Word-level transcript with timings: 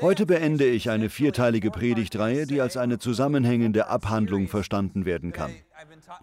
Heute 0.00 0.26
beende 0.26 0.66
ich 0.66 0.90
eine 0.90 1.10
vierteilige 1.10 1.70
Predigtreihe, 1.70 2.46
die 2.46 2.60
als 2.60 2.76
eine 2.76 2.98
zusammenhängende 2.98 3.88
Abhandlung 3.88 4.48
verstanden 4.48 5.04
werden 5.04 5.32
kann. 5.32 5.52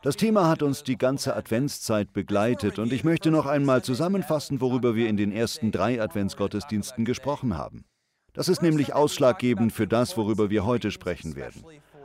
Das 0.02 0.16
Thema 0.16 0.48
hat 0.48 0.63
uns 0.63 0.83
die 0.83 0.97
ganze 0.97 1.36
Adventszeit 1.36 2.13
begleitet 2.13 2.79
und 2.79 2.92
ich 2.92 3.04
möchte 3.04 3.31
noch 3.31 3.46
einmal 3.46 3.84
zusammenfassen, 3.84 4.62
worüber 4.62 4.96
wir 4.96 5.08
in 5.08 5.18
den 5.18 5.31
ersten 5.31 5.71
drei 5.71 6.02
Adventsgottesdiensten 6.02 7.05
gesprochen 7.05 7.58
haben. 7.58 7.86
Das 8.34 8.47
ist 8.47 8.63
nämlich 8.63 8.93
ausschlaggebend 8.93 9.71
für 9.71 9.88
das, 9.88 10.17
worüber 10.17 10.49
wir 10.49 10.65
heute 10.65 10.89
sprechen 10.89 11.35
werden. 11.35 11.63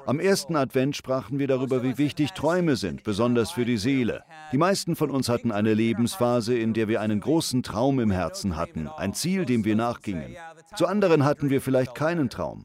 Am 0.08 0.20
ersten 0.20 0.56
Advent 0.56 0.96
sprachen 0.96 1.38
wir 1.38 1.46
darüber, 1.48 1.82
wie 1.82 1.98
wichtig 1.98 2.32
Träume 2.32 2.76
sind, 2.76 3.04
besonders 3.04 3.50
für 3.50 3.66
die 3.66 3.76
Seele. 3.76 4.24
Die 4.52 4.56
meisten 4.56 4.96
von 4.96 5.10
uns 5.10 5.28
hatten 5.28 5.52
eine 5.52 5.74
Lebensphase, 5.74 6.56
in 6.56 6.72
der 6.72 6.88
wir 6.88 7.02
einen 7.02 7.20
großen 7.20 7.62
Traum 7.62 8.00
im 8.00 8.10
Herzen 8.10 8.56
hatten, 8.56 8.88
ein 8.88 9.12
Ziel, 9.12 9.44
dem 9.44 9.66
wir 9.66 9.76
nachgingen. 9.76 10.34
Zu 10.76 10.86
anderen 10.86 11.26
hatten 11.26 11.50
wir 11.50 11.60
vielleicht 11.60 11.94
keinen 11.94 12.30
Traum. 12.30 12.64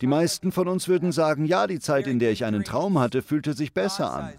Die 0.00 0.06
meisten 0.06 0.52
von 0.52 0.68
uns 0.68 0.86
würden 0.86 1.10
sagen, 1.10 1.46
ja, 1.46 1.66
die 1.66 1.80
Zeit, 1.80 2.06
in 2.06 2.20
der 2.20 2.30
ich 2.30 2.44
einen 2.44 2.62
Traum 2.62 3.00
hatte, 3.00 3.20
fühlte 3.20 3.54
sich 3.54 3.74
besser 3.74 4.14
an. 4.14 4.34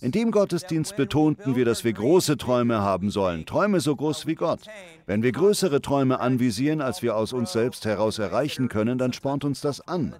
In 0.00 0.12
dem 0.12 0.30
Gottesdienst 0.30 0.96
betonten 0.96 1.56
wir, 1.56 1.66
dass 1.66 1.84
wir 1.84 1.92
große 1.92 2.38
Träume 2.38 2.80
haben 2.80 3.10
sollen, 3.10 3.44
Träume 3.44 3.80
so 3.80 3.94
groß 3.94 4.26
wie 4.26 4.36
Gott. 4.36 4.60
Wenn 5.04 5.22
wir 5.22 5.32
größere 5.32 5.82
Träume 5.82 6.20
anvisieren, 6.20 6.80
als 6.80 7.02
wir 7.02 7.16
aus 7.16 7.34
uns 7.34 7.52
selbst 7.52 7.84
heraus 7.84 8.18
erreichen 8.18 8.70
können, 8.70 8.96
dann 8.96 9.12
spornt 9.12 9.44
uns 9.44 9.60
das 9.60 9.86
an. 9.86 10.14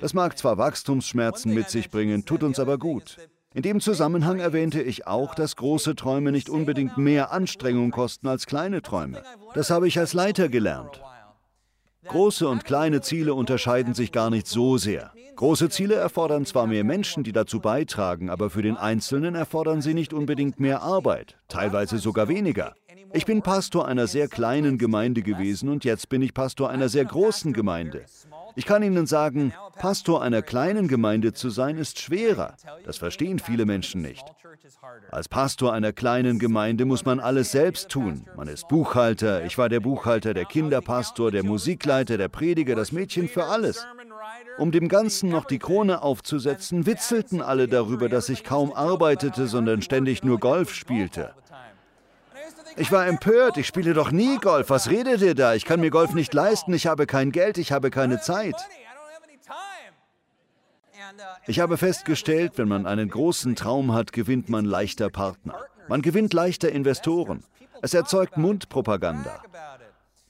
Das 0.00 0.14
mag 0.14 0.36
zwar 0.36 0.58
Wachstumsschmerzen 0.58 1.54
mit 1.54 1.70
sich 1.70 1.90
bringen, 1.90 2.24
tut 2.24 2.42
uns 2.42 2.58
aber 2.58 2.78
gut. 2.78 3.16
In 3.54 3.62
dem 3.62 3.80
Zusammenhang 3.80 4.40
erwähnte 4.40 4.82
ich 4.82 5.06
auch, 5.06 5.34
dass 5.34 5.54
große 5.54 5.94
Träume 5.94 6.32
nicht 6.32 6.48
unbedingt 6.48 6.98
mehr 6.98 7.30
Anstrengung 7.30 7.92
kosten 7.92 8.26
als 8.26 8.46
kleine 8.46 8.82
Träume. 8.82 9.22
Das 9.54 9.70
habe 9.70 9.86
ich 9.86 9.98
als 9.98 10.12
Leiter 10.12 10.48
gelernt. 10.48 11.00
Große 12.06 12.48
und 12.48 12.64
kleine 12.64 13.00
Ziele 13.00 13.32
unterscheiden 13.32 13.94
sich 13.94 14.12
gar 14.12 14.28
nicht 14.28 14.46
so 14.46 14.76
sehr. 14.76 15.12
Große 15.36 15.68
Ziele 15.70 15.94
erfordern 15.94 16.44
zwar 16.44 16.66
mehr 16.66 16.84
Menschen, 16.84 17.24
die 17.24 17.32
dazu 17.32 17.60
beitragen, 17.60 18.28
aber 18.28 18.50
für 18.50 18.62
den 18.62 18.76
Einzelnen 18.76 19.34
erfordern 19.34 19.80
sie 19.82 19.94
nicht 19.94 20.12
unbedingt 20.12 20.60
mehr 20.60 20.82
Arbeit, 20.82 21.36
teilweise 21.48 21.98
sogar 21.98 22.28
weniger. 22.28 22.74
Ich 23.12 23.24
bin 23.24 23.42
Pastor 23.42 23.86
einer 23.86 24.08
sehr 24.08 24.26
kleinen 24.26 24.76
Gemeinde 24.76 25.22
gewesen 25.22 25.68
und 25.68 25.84
jetzt 25.84 26.08
bin 26.08 26.20
ich 26.20 26.34
Pastor 26.34 26.70
einer 26.70 26.88
sehr 26.88 27.04
großen 27.04 27.52
Gemeinde. 27.52 28.04
Ich 28.56 28.66
kann 28.66 28.82
Ihnen 28.82 29.06
sagen, 29.06 29.52
Pastor 29.76 30.22
einer 30.22 30.42
kleinen 30.42 30.88
Gemeinde 30.88 31.32
zu 31.32 31.50
sein, 31.50 31.76
ist 31.76 32.00
schwerer. 32.00 32.54
Das 32.84 32.98
verstehen 32.98 33.38
viele 33.38 33.66
Menschen 33.66 34.02
nicht. 34.02 34.24
Als 35.10 35.28
Pastor 35.28 35.72
einer 35.72 35.92
kleinen 35.92 36.38
Gemeinde 36.38 36.84
muss 36.84 37.04
man 37.04 37.20
alles 37.20 37.50
selbst 37.50 37.88
tun. 37.88 38.26
Man 38.36 38.48
ist 38.48 38.68
Buchhalter, 38.68 39.44
ich 39.44 39.58
war 39.58 39.68
der 39.68 39.80
Buchhalter, 39.80 40.34
der 40.34 40.44
Kinderpastor, 40.44 41.30
der 41.30 41.44
Musikleiter, 41.44 42.16
der 42.16 42.28
Prediger, 42.28 42.74
das 42.76 42.92
Mädchen 42.92 43.28
für 43.28 43.44
alles. 43.46 43.86
Um 44.58 44.70
dem 44.70 44.88
Ganzen 44.88 45.30
noch 45.30 45.44
die 45.44 45.58
Krone 45.58 46.02
aufzusetzen, 46.02 46.86
witzelten 46.86 47.42
alle 47.42 47.66
darüber, 47.66 48.08
dass 48.08 48.28
ich 48.28 48.44
kaum 48.44 48.72
arbeitete, 48.72 49.46
sondern 49.48 49.82
ständig 49.82 50.22
nur 50.22 50.38
Golf 50.38 50.72
spielte. 50.72 51.34
Ich 52.76 52.90
war 52.90 53.06
empört, 53.06 53.56
ich 53.56 53.66
spiele 53.66 53.94
doch 53.94 54.10
nie 54.10 54.38
Golf. 54.38 54.70
Was 54.70 54.90
redet 54.90 55.22
ihr 55.22 55.34
da? 55.34 55.54
Ich 55.54 55.64
kann 55.64 55.80
mir 55.80 55.90
Golf 55.90 56.12
nicht 56.12 56.34
leisten, 56.34 56.72
ich 56.74 56.86
habe 56.86 57.06
kein 57.06 57.30
Geld, 57.30 57.58
ich 57.58 57.70
habe 57.70 57.90
keine 57.90 58.20
Zeit. 58.20 58.56
Ich 61.46 61.60
habe 61.60 61.76
festgestellt, 61.76 62.52
wenn 62.56 62.68
man 62.68 62.86
einen 62.86 63.08
großen 63.08 63.54
Traum 63.54 63.92
hat, 63.92 64.12
gewinnt 64.12 64.48
man 64.48 64.64
leichter 64.64 65.10
Partner. 65.10 65.54
Man 65.88 66.02
gewinnt 66.02 66.32
leichter 66.32 66.72
Investoren. 66.72 67.44
Es 67.82 67.94
erzeugt 67.94 68.38
Mundpropaganda. 68.38 69.42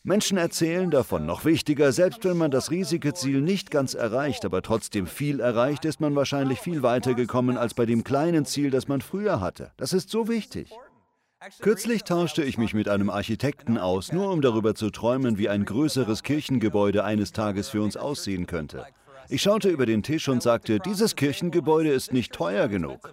Menschen 0.02 0.36
erzählen 0.36 0.90
davon. 0.90 1.24
Noch 1.24 1.46
wichtiger, 1.46 1.92
selbst 1.92 2.24
wenn 2.24 2.36
man 2.36 2.50
das 2.50 2.70
riesige 2.70 3.14
Ziel 3.14 3.40
nicht 3.40 3.70
ganz 3.70 3.94
erreicht, 3.94 4.44
aber 4.44 4.60
trotzdem 4.60 5.06
viel 5.06 5.40
erreicht, 5.40 5.86
ist 5.86 5.98
man 5.98 6.14
wahrscheinlich 6.14 6.60
viel 6.60 6.82
weiter 6.82 7.14
gekommen 7.14 7.56
als 7.56 7.72
bei 7.72 7.86
dem 7.86 8.04
kleinen 8.04 8.44
Ziel, 8.44 8.70
das 8.70 8.86
man 8.86 9.00
früher 9.00 9.40
hatte. 9.40 9.70
Das 9.78 9.94
ist 9.94 10.10
so 10.10 10.28
wichtig. 10.28 10.70
Kürzlich 11.60 12.04
tauschte 12.04 12.42
ich 12.42 12.58
mich 12.58 12.74
mit 12.74 12.88
einem 12.88 13.10
Architekten 13.10 13.78
aus, 13.78 14.12
nur 14.12 14.30
um 14.30 14.40
darüber 14.40 14.74
zu 14.74 14.90
träumen, 14.90 15.38
wie 15.38 15.48
ein 15.48 15.64
größeres 15.64 16.22
Kirchengebäude 16.22 17.04
eines 17.04 17.32
Tages 17.32 17.68
für 17.68 17.82
uns 17.82 17.96
aussehen 17.96 18.46
könnte. 18.46 18.86
Ich 19.28 19.42
schaute 19.42 19.68
über 19.68 19.86
den 19.86 20.02
Tisch 20.02 20.28
und 20.28 20.42
sagte, 20.42 20.78
dieses 20.78 21.16
Kirchengebäude 21.16 21.90
ist 21.90 22.12
nicht 22.12 22.32
teuer 22.32 22.68
genug. 22.68 23.12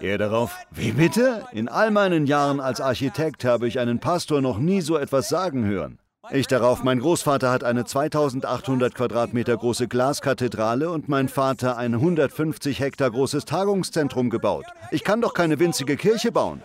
Er 0.00 0.18
darauf, 0.18 0.56
wie 0.70 0.92
bitte? 0.92 1.44
In 1.52 1.68
all 1.68 1.90
meinen 1.90 2.26
Jahren 2.26 2.60
als 2.60 2.80
Architekt 2.80 3.44
habe 3.44 3.66
ich 3.66 3.80
einen 3.80 3.98
Pastor 3.98 4.40
noch 4.40 4.58
nie 4.58 4.80
so 4.80 4.96
etwas 4.96 5.28
sagen 5.28 5.64
hören. 5.64 5.98
Ich 6.30 6.46
darauf, 6.46 6.84
mein 6.84 6.98
Großvater 6.98 7.50
hat 7.50 7.64
eine 7.64 7.86
2800 7.86 8.94
Quadratmeter 8.94 9.56
große 9.56 9.88
Glaskathedrale 9.88 10.90
und 10.90 11.08
mein 11.08 11.28
Vater 11.28 11.78
ein 11.78 11.94
150 11.94 12.80
Hektar 12.80 13.10
großes 13.10 13.46
Tagungszentrum 13.46 14.28
gebaut. 14.28 14.66
Ich 14.90 15.04
kann 15.04 15.22
doch 15.22 15.32
keine 15.32 15.58
winzige 15.58 15.96
Kirche 15.96 16.30
bauen. 16.30 16.62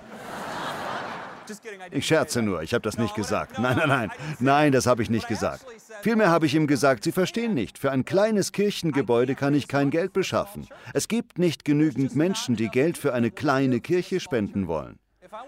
Ich 1.92 2.06
scherze 2.06 2.42
nur, 2.42 2.62
ich 2.62 2.74
habe 2.74 2.82
das 2.82 2.98
nicht 2.98 3.16
gesagt. 3.16 3.60
Nein, 3.60 3.78
nein, 3.78 3.90
nein, 3.90 4.12
nein, 4.40 4.72
das 4.72 4.86
habe 4.86 5.02
ich 5.02 5.10
nicht 5.10 5.28
gesagt. 5.28 5.66
Vielmehr 6.02 6.30
habe 6.30 6.46
ich 6.46 6.56
ihm 6.56 6.68
gesagt, 6.68 7.04
Sie 7.04 7.12
verstehen 7.12 7.54
nicht, 7.54 7.78
für 7.78 7.92
ein 7.92 8.06
kleines 8.06 8.52
Kirchengebäude 8.52 9.36
kann 9.36 9.54
ich 9.54 9.68
kein 9.68 9.90
Geld 9.90 10.14
beschaffen. 10.14 10.68
Es 10.94 11.08
gibt 11.08 11.40
nicht 11.40 11.64
genügend 11.64 12.16
Menschen, 12.16 12.56
die 12.56 12.70
Geld 12.70 12.98
für 12.98 13.14
eine 13.14 13.32
kleine 13.32 13.80
Kirche 13.80 14.20
spenden 14.20 14.68
wollen. 14.68 15.00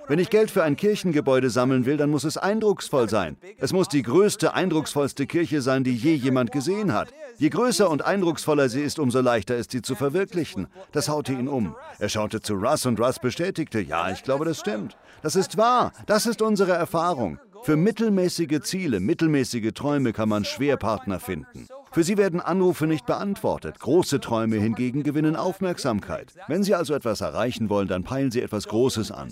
Wenn 0.07 0.19
ich 0.19 0.29
Geld 0.29 0.51
für 0.51 0.63
ein 0.63 0.75
Kirchengebäude 0.75 1.49
sammeln 1.49 1.85
will, 1.85 1.97
dann 1.97 2.09
muss 2.09 2.23
es 2.23 2.37
eindrucksvoll 2.37 3.09
sein. 3.09 3.37
Es 3.57 3.73
muss 3.73 3.87
die 3.87 4.01
größte, 4.01 4.53
eindrucksvollste 4.53 5.25
Kirche 5.27 5.61
sein, 5.61 5.83
die 5.83 5.95
je 5.95 6.13
jemand 6.13 6.51
gesehen 6.51 6.93
hat. 6.93 7.09
Je 7.37 7.49
größer 7.49 7.89
und 7.89 8.03
eindrucksvoller 8.03 8.69
sie 8.69 8.81
ist, 8.81 8.99
umso 8.99 9.21
leichter 9.21 9.55
ist 9.55 9.71
sie 9.71 9.81
zu 9.81 9.95
verwirklichen. 9.95 10.67
Das 10.91 11.09
haute 11.09 11.33
ihn 11.33 11.47
um. 11.47 11.75
Er 11.99 12.09
schaute 12.09 12.41
zu 12.41 12.55
Russ 12.55 12.85
und 12.85 12.99
Russ 12.99 13.19
bestätigte, 13.19 13.79
ja, 13.79 14.09
ich 14.11 14.23
glaube, 14.23 14.45
das 14.45 14.59
stimmt. 14.59 14.97
Das 15.21 15.35
ist 15.35 15.57
wahr. 15.57 15.91
Das 16.05 16.25
ist 16.25 16.41
unsere 16.41 16.73
Erfahrung. 16.73 17.39
Für 17.63 17.75
mittelmäßige 17.75 18.61
Ziele, 18.61 18.99
mittelmäßige 18.99 19.73
Träume 19.73 20.13
kann 20.13 20.29
man 20.29 20.45
schwer 20.45 20.77
Partner 20.77 21.19
finden. 21.19 21.67
Für 21.95 22.03
sie 22.03 22.17
werden 22.17 22.41
Anrufe 22.41 22.87
nicht 22.87 23.05
beantwortet. 23.05 23.79
Große 23.79 24.19
Träume 24.19 24.57
hingegen 24.57 25.03
gewinnen 25.03 25.37
Aufmerksamkeit. 25.37 26.33
Wenn 26.49 26.61
Sie 26.61 26.75
also 26.75 26.93
etwas 26.93 27.21
erreichen 27.21 27.69
wollen, 27.69 27.87
dann 27.87 28.03
peilen 28.03 28.31
Sie 28.31 28.41
etwas 28.41 28.67
Großes 28.67 29.13
an. 29.13 29.31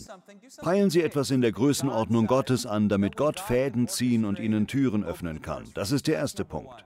Peilen 0.62 0.90
Sie 0.90 1.02
etwas 1.02 1.30
in 1.30 1.42
der 1.42 1.52
Größenordnung 1.52 2.26
Gottes 2.26 2.66
an, 2.66 2.88
damit 2.88 3.18
Gott 3.18 3.42
Fäden 3.42 3.90
ziehen 3.90 4.24
und 4.24 4.40
Ihnen 4.40 4.66
Türen 4.66 5.04
öffnen 5.04 5.42
kann. 5.42 5.66
Das 5.74 5.92
ist 5.92 6.08
der 6.08 6.16
erste 6.16 6.46
Punkt. 6.46 6.86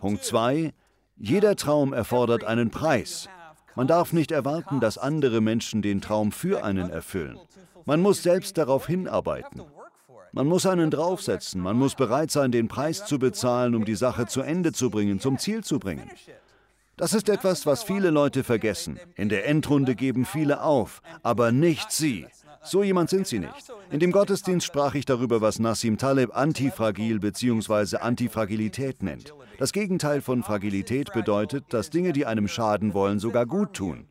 Punkt 0.00 0.22
2. 0.22 0.74
Jeder 1.16 1.56
Traum 1.56 1.94
erfordert 1.94 2.44
einen 2.44 2.68
Preis. 2.68 3.26
Man 3.74 3.86
darf 3.86 4.12
nicht 4.12 4.32
erwarten, 4.32 4.80
dass 4.80 4.98
andere 4.98 5.40
Menschen 5.40 5.80
den 5.80 6.02
Traum 6.02 6.30
für 6.30 6.62
einen 6.62 6.90
erfüllen. 6.90 7.38
Man 7.86 8.02
muss 8.02 8.22
selbst 8.22 8.58
darauf 8.58 8.86
hinarbeiten. 8.86 9.62
Man 10.32 10.46
muss 10.46 10.66
einen 10.66 10.90
draufsetzen, 10.90 11.60
man 11.60 11.76
muss 11.76 11.94
bereit 11.94 12.30
sein, 12.30 12.52
den 12.52 12.68
Preis 12.68 13.04
zu 13.06 13.18
bezahlen, 13.18 13.74
um 13.74 13.84
die 13.84 13.94
Sache 13.94 14.26
zu 14.26 14.42
Ende 14.42 14.72
zu 14.72 14.90
bringen, 14.90 15.20
zum 15.20 15.38
Ziel 15.38 15.64
zu 15.64 15.78
bringen. 15.78 16.10
Das 16.96 17.14
ist 17.14 17.28
etwas, 17.28 17.64
was 17.64 17.82
viele 17.82 18.10
Leute 18.10 18.42
vergessen. 18.42 18.98
In 19.14 19.28
der 19.28 19.46
Endrunde 19.46 19.94
geben 19.94 20.24
viele 20.24 20.62
auf, 20.62 21.00
aber 21.22 21.52
nicht 21.52 21.92
sie. 21.92 22.26
So 22.64 22.82
jemand 22.82 23.08
sind 23.08 23.26
sie 23.26 23.38
nicht. 23.38 23.72
In 23.90 24.00
dem 24.00 24.12
Gottesdienst 24.12 24.66
sprach 24.66 24.94
ich 24.94 25.04
darüber, 25.04 25.40
was 25.40 25.58
Nassim 25.58 25.96
Taleb 25.96 26.36
antifragil 26.36 27.20
bzw. 27.20 27.98
Antifragilität 27.98 29.02
nennt. 29.02 29.32
Das 29.58 29.72
Gegenteil 29.72 30.20
von 30.20 30.42
Fragilität 30.42 31.12
bedeutet, 31.12 31.64
dass 31.70 31.90
Dinge, 31.90 32.12
die 32.12 32.26
einem 32.26 32.48
schaden 32.48 32.94
wollen, 32.94 33.20
sogar 33.20 33.46
gut 33.46 33.74
tun. 33.74 34.06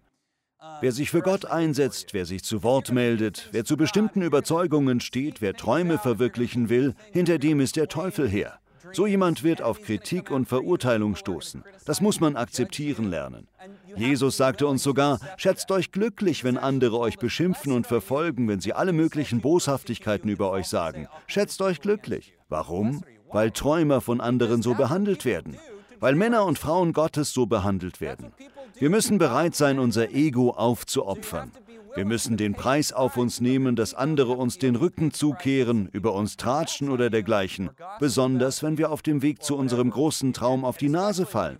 Wer 0.82 0.92
sich 0.92 1.10
für 1.10 1.22
Gott 1.22 1.46
einsetzt, 1.46 2.14
wer 2.14 2.26
sich 2.26 2.44
zu 2.44 2.64
Wort 2.64 2.92
meldet, 2.92 3.50
wer 3.52 3.66
zu 3.66 3.78
bestimmten 3.78 4.22
Überzeugungen 4.22 5.00
steht, 5.00 5.42
wer 5.42 5.54
Träume 5.54 5.98
verwirklichen 5.98 6.70
will, 6.70 6.94
hinter 7.12 7.40
dem 7.40 7.60
ist 7.60 7.76
der 7.76 7.88
Teufel 7.88 8.30
her. 8.30 8.60
So 8.94 9.06
jemand 9.06 9.44
wird 9.44 9.62
auf 9.62 9.82
Kritik 9.82 10.32
und 10.32 10.48
Verurteilung 10.48 11.16
stoßen. 11.16 11.64
Das 11.86 12.02
muss 12.02 12.20
man 12.20 12.36
akzeptieren 12.36 13.10
lernen. 13.10 13.48
Jesus 13.96 14.38
sagte 14.38 14.68
uns 14.68 14.84
sogar, 14.84 15.20
schätzt 15.38 15.72
euch 15.72 15.92
glücklich, 15.92 16.44
wenn 16.44 16.58
andere 16.58 17.00
euch 17.00 17.18
beschimpfen 17.18 17.72
und 17.72 17.88
verfolgen, 17.88 18.48
wenn 18.48 18.62
sie 18.62 18.74
alle 18.74 18.94
möglichen 18.94 19.42
Boshaftigkeiten 19.42 20.30
über 20.30 20.52
euch 20.52 20.68
sagen. 20.68 21.08
Schätzt 21.26 21.62
euch 21.62 21.82
glücklich. 21.82 22.34
Warum? 22.50 23.04
Weil 23.32 23.52
Träumer 23.52 24.00
von 24.00 24.22
anderen 24.22 24.62
so 24.62 24.74
behandelt 24.74 25.26
werden. 25.26 25.58
Weil 26.00 26.16
Männer 26.16 26.46
und 26.46 26.60
Frauen 26.60 26.94
Gottes 26.94 27.34
so 27.34 27.46
behandelt 27.46 28.00
werden. 28.00 28.32
Wir 28.76 28.90
müssen 28.90 29.18
bereit 29.18 29.56
sein, 29.56 29.80
unser 29.80 30.12
Ego 30.12 30.52
aufzuopfern. 30.52 31.52
Wir 31.96 32.06
müssen 32.06 32.38
den 32.38 32.54
Preis 32.54 32.94
auf 32.94 33.18
uns 33.18 33.42
nehmen, 33.42 33.76
dass 33.76 33.96
andere 33.96 34.34
uns 34.34 34.60
den 34.60 34.76
Rücken 34.76 35.12
zukehren, 35.12 35.90
über 35.92 36.14
uns 36.14 36.38
tratschen 36.38 36.90
oder 36.90 37.10
dergleichen, 37.10 37.72
besonders 38.00 38.62
wenn 38.62 38.78
wir 38.78 38.92
auf 38.92 39.02
dem 39.02 39.24
Weg 39.24 39.42
zu 39.42 39.58
unserem 39.58 39.90
großen 39.90 40.32
Traum 40.32 40.64
auf 40.64 40.78
die 40.78 40.90
Nase 40.90 41.26
fallen. 41.26 41.58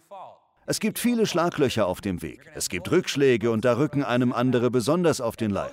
Es 0.68 0.80
gibt 0.80 1.00
viele 1.00 1.26
Schlaglöcher 1.26 1.88
auf 1.88 2.02
dem 2.02 2.22
Weg. 2.22 2.52
Es 2.54 2.70
gibt 2.70 2.92
Rückschläge 2.92 3.50
und 3.50 3.66
da 3.66 3.78
rücken 3.78 4.04
einem 4.04 4.34
andere 4.34 4.70
besonders 4.70 5.22
auf 5.22 5.38
den 5.38 5.50
Leib. 5.50 5.72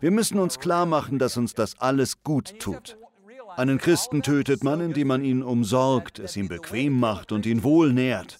Wir 0.00 0.10
müssen 0.10 0.38
uns 0.38 0.58
klar 0.58 0.84
machen, 0.84 1.18
dass 1.18 1.36
uns 1.36 1.54
das 1.54 1.78
alles 1.78 2.22
gut 2.22 2.58
tut. 2.58 2.98
Einen 3.56 3.78
Christen 3.78 4.22
tötet 4.22 4.64
man, 4.64 4.80
indem 4.80 5.08
man 5.08 5.24
ihn 5.24 5.42
umsorgt, 5.42 6.18
es 6.18 6.36
ihm 6.36 6.48
bequem 6.48 6.98
macht 6.98 7.32
und 7.32 7.46
ihn 7.46 7.62
wohl 7.62 7.92
nährt. 7.92 8.38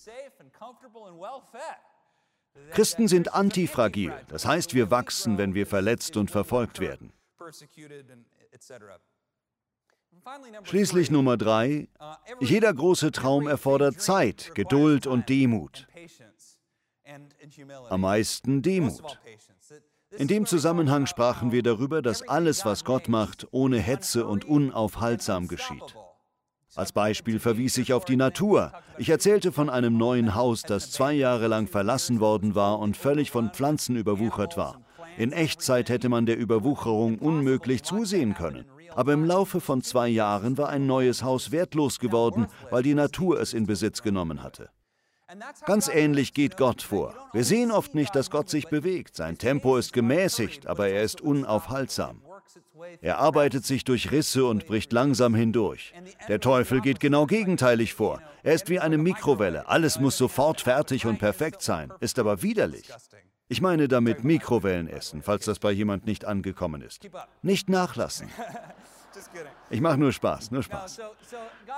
Christen 2.70 3.08
sind 3.08 3.34
antifragil, 3.34 4.12
das 4.28 4.46
heißt, 4.46 4.74
wir 4.74 4.90
wachsen, 4.90 5.38
wenn 5.38 5.54
wir 5.54 5.66
verletzt 5.66 6.16
und 6.16 6.30
verfolgt 6.30 6.80
werden. 6.80 7.12
Schließlich 10.62 11.10
Nummer 11.10 11.36
drei, 11.36 11.88
jeder 12.40 12.72
große 12.72 13.10
Traum 13.10 13.48
erfordert 13.48 14.00
Zeit, 14.00 14.54
Geduld 14.54 15.06
und 15.06 15.28
Demut. 15.28 15.86
Am 17.88 18.00
meisten 18.00 18.62
Demut. 18.62 19.18
In 20.16 20.28
dem 20.28 20.46
Zusammenhang 20.46 21.06
sprachen 21.06 21.52
wir 21.52 21.62
darüber, 21.62 22.02
dass 22.02 22.22
alles, 22.28 22.64
was 22.64 22.84
Gott 22.84 23.08
macht, 23.08 23.46
ohne 23.50 23.78
Hetze 23.78 24.26
und 24.26 24.44
unaufhaltsam 24.44 25.48
geschieht. 25.48 25.96
Als 26.74 26.92
Beispiel 26.92 27.38
verwies 27.38 27.76
ich 27.76 27.92
auf 27.92 28.06
die 28.06 28.16
Natur. 28.16 28.72
Ich 28.96 29.10
erzählte 29.10 29.52
von 29.52 29.68
einem 29.68 29.98
neuen 29.98 30.34
Haus, 30.34 30.62
das 30.62 30.90
zwei 30.90 31.12
Jahre 31.12 31.46
lang 31.46 31.66
verlassen 31.66 32.18
worden 32.18 32.54
war 32.54 32.78
und 32.78 32.96
völlig 32.96 33.30
von 33.30 33.50
Pflanzen 33.50 33.94
überwuchert 33.96 34.56
war. 34.56 34.80
In 35.18 35.32
Echtzeit 35.32 35.90
hätte 35.90 36.08
man 36.08 36.24
der 36.24 36.38
Überwucherung 36.38 37.18
unmöglich 37.18 37.82
zusehen 37.82 38.32
können. 38.32 38.64
Aber 38.94 39.12
im 39.12 39.26
Laufe 39.26 39.60
von 39.60 39.82
zwei 39.82 40.08
Jahren 40.08 40.56
war 40.56 40.70
ein 40.70 40.86
neues 40.86 41.22
Haus 41.22 41.50
wertlos 41.50 41.98
geworden, 41.98 42.46
weil 42.70 42.82
die 42.82 42.94
Natur 42.94 43.38
es 43.38 43.52
in 43.52 43.66
Besitz 43.66 44.02
genommen 44.02 44.42
hatte. 44.42 44.70
Ganz 45.66 45.88
ähnlich 45.88 46.32
geht 46.32 46.56
Gott 46.56 46.80
vor. 46.80 47.14
Wir 47.32 47.44
sehen 47.44 47.70
oft 47.70 47.94
nicht, 47.94 48.14
dass 48.14 48.30
Gott 48.30 48.48
sich 48.48 48.68
bewegt. 48.68 49.16
Sein 49.16 49.36
Tempo 49.36 49.76
ist 49.76 49.92
gemäßigt, 49.92 50.66
aber 50.66 50.88
er 50.88 51.02
ist 51.02 51.20
unaufhaltsam. 51.20 52.22
Er 53.00 53.18
arbeitet 53.18 53.64
sich 53.64 53.84
durch 53.84 54.10
Risse 54.10 54.44
und 54.44 54.66
bricht 54.66 54.92
langsam 54.92 55.34
hindurch. 55.34 55.92
Der 56.28 56.40
Teufel 56.40 56.80
geht 56.80 57.00
genau 57.00 57.26
gegenteilig 57.26 57.94
vor. 57.94 58.20
Er 58.42 58.54
ist 58.54 58.68
wie 58.68 58.80
eine 58.80 58.98
Mikrowelle. 58.98 59.68
Alles 59.68 59.98
muss 59.98 60.16
sofort 60.16 60.60
fertig 60.60 61.06
und 61.06 61.18
perfekt 61.18 61.62
sein, 61.62 61.92
ist 62.00 62.18
aber 62.18 62.42
widerlich. 62.42 62.88
Ich 63.48 63.60
meine 63.60 63.88
damit 63.88 64.24
Mikrowellenessen, 64.24 65.22
falls 65.22 65.44
das 65.44 65.58
bei 65.58 65.72
jemand 65.72 66.06
nicht 66.06 66.24
angekommen 66.24 66.80
ist. 66.82 67.08
Nicht 67.42 67.68
nachlassen. 67.68 68.28
Ich 69.68 69.82
mache 69.82 69.98
nur 69.98 70.12
Spaß, 70.12 70.50
nur 70.52 70.62
Spaß. 70.62 71.00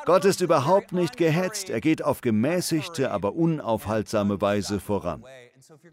Gott 0.04 0.24
ist 0.24 0.40
überhaupt 0.40 0.92
nicht 0.92 1.16
gehetzt, 1.16 1.68
er 1.68 1.80
geht 1.80 2.02
auf 2.02 2.20
gemäßigte, 2.20 3.10
aber 3.10 3.34
unaufhaltsame 3.34 4.40
Weise 4.40 4.78
voran. 4.78 5.24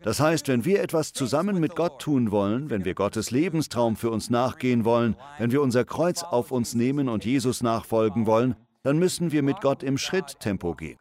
Das 0.03 0.19
heißt, 0.19 0.47
wenn 0.47 0.65
wir 0.65 0.81
etwas 0.81 1.13
zusammen 1.13 1.59
mit 1.59 1.75
Gott 1.75 2.01
tun 2.01 2.31
wollen, 2.31 2.69
wenn 2.69 2.85
wir 2.85 2.94
Gottes 2.94 3.31
Lebenstraum 3.31 3.95
für 3.95 4.09
uns 4.09 4.29
nachgehen 4.29 4.85
wollen, 4.85 5.15
wenn 5.38 5.51
wir 5.51 5.62
unser 5.62 5.85
Kreuz 5.85 6.23
auf 6.23 6.51
uns 6.51 6.73
nehmen 6.75 7.09
und 7.09 7.25
Jesus 7.25 7.62
nachfolgen 7.62 8.25
wollen, 8.25 8.56
dann 8.83 8.97
müssen 8.97 9.31
wir 9.31 9.44
mit 9.44 9.62
Gott 9.62 9.83
im 9.83 9.97
Schritttempo 9.97 10.75
gehen. 10.75 11.00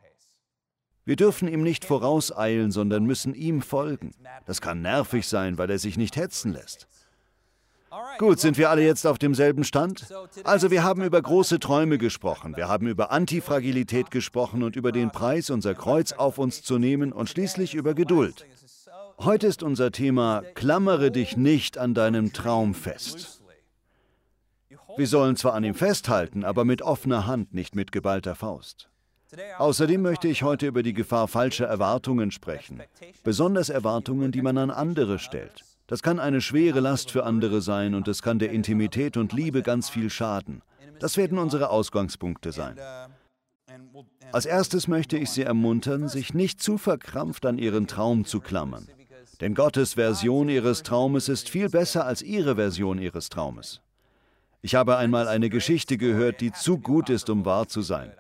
Wir 1.05 1.17
dürfen 1.17 1.49
ihm 1.49 1.63
nicht 1.63 1.85
vorauseilen, 1.85 2.71
sondern 2.71 3.05
müssen 3.05 3.35
ihm 3.35 3.63
folgen. 3.63 4.13
Das 4.47 4.61
kann 4.61 4.83
nervig 4.83 5.27
sein, 5.27 5.59
weil 5.59 5.71
er 5.71 5.79
sich 5.79 5.97
nicht 5.97 6.17
hetzen 6.17 6.53
lässt. 6.53 6.87
Gut, 8.19 8.39
sind 8.39 8.57
wir 8.57 8.71
alle 8.71 8.85
jetzt 8.85 9.07
auf 9.07 9.19
demselben 9.19 9.65
Stand? 9.65 10.07
Also 10.45 10.71
wir 10.71 10.85
haben 10.85 11.03
über 11.03 11.21
große 11.21 11.59
Träume 11.59 11.99
gesprochen, 11.99 12.57
wir 12.57 12.69
haben 12.69 12.87
über 12.87 13.11
Antifragilität 13.11 14.13
gesprochen 14.13 14.63
und 14.63 14.77
über 14.77 14.93
den 14.93 15.11
Preis, 15.11 15.51
unser 15.51 15.75
Kreuz 15.75 16.13
auf 16.13 16.39
uns 16.39 16.63
zu 16.63 16.79
nehmen 16.79 17.13
und 17.13 17.29
schließlich 17.29 17.75
über 17.75 17.95
Geduld. 17.95 18.47
Heute 19.23 19.49
ist 19.49 19.63
unser 19.63 19.93
Thema, 19.93 20.43
klammere 20.55 21.11
dich 21.11 21.37
nicht 21.37 21.77
an 21.77 21.93
deinem 21.93 22.33
Traum 22.33 22.73
fest. 22.73 23.43
Wir 24.97 25.07
sollen 25.07 25.37
zwar 25.37 25.53
an 25.53 25.63
ihm 25.63 25.75
festhalten, 25.75 26.43
aber 26.43 26.65
mit 26.65 26.81
offener 26.81 27.27
Hand, 27.27 27.53
nicht 27.53 27.77
mit 27.77 27.93
geballter 27.93 28.35
Faust. 28.35 28.89
Außerdem 29.59 30.01
möchte 30.01 30.27
ich 30.27 30.43
heute 30.43 30.67
über 30.67 30.83
die 30.83 30.95
Gefahr 30.95 31.29
falscher 31.29 31.67
Erwartungen 31.67 32.31
sprechen, 32.31 32.81
besonders 33.23 33.69
Erwartungen, 33.69 34.33
die 34.33 34.41
man 34.41 34.57
an 34.57 34.71
andere 34.71 35.19
stellt. 35.19 35.65
Das 35.87 36.03
kann 36.03 36.19
eine 36.19 36.41
schwere 36.41 36.81
Last 36.81 37.11
für 37.11 37.25
andere 37.25 37.61
sein 37.61 37.95
und 37.95 38.09
es 38.09 38.23
kann 38.23 38.39
der 38.39 38.53
Intimität 38.53 39.19
und 39.19 39.35
Liebe 39.35 39.63
ganz 39.63 39.91
viel 39.91 40.09
schaden. 40.09 40.63
Das 40.99 41.19
werden 41.19 41.37
unsere 41.37 41.69
Ausgangspunkte 41.69 42.53
sein. 42.53 42.79
Als 44.33 44.47
erstes 44.47 44.89
möchte 44.89 45.19
ich 45.19 45.29
Sie 45.29 45.43
ermuntern, 45.43 46.09
sich 46.09 46.33
nicht 46.33 46.63
zu 46.63 46.79
verkrampft 46.79 47.45
an 47.45 47.59
Ihren 47.59 47.87
Traum 47.87 48.25
zu 48.25 48.41
klammern. 48.41 48.89
Denn 49.41 49.55
Gottes 49.55 49.95
Version 49.95 50.49
Ihres 50.49 50.83
Traumes 50.83 51.29
ist 51.29 51.49
viel 51.49 51.71
besser 51.71 52.05
als 52.05 52.21
Ihre 52.21 52.57
Version 52.57 52.99
Ihres 52.99 53.31
Traumes. 53.31 53.81
Ich 54.63 54.75
habe 54.75 54.99
einmal 54.99 55.29
eine 55.29 55.49
Geschichte 55.49 55.97
gehört, 55.97 56.43
die 56.43 56.53
zu 56.53 56.79
gut 56.79 57.09
ist, 57.09 57.31
um 57.31 57.47
wahr 57.47 57.67
zu 57.67 57.81
sein. 57.81 58.13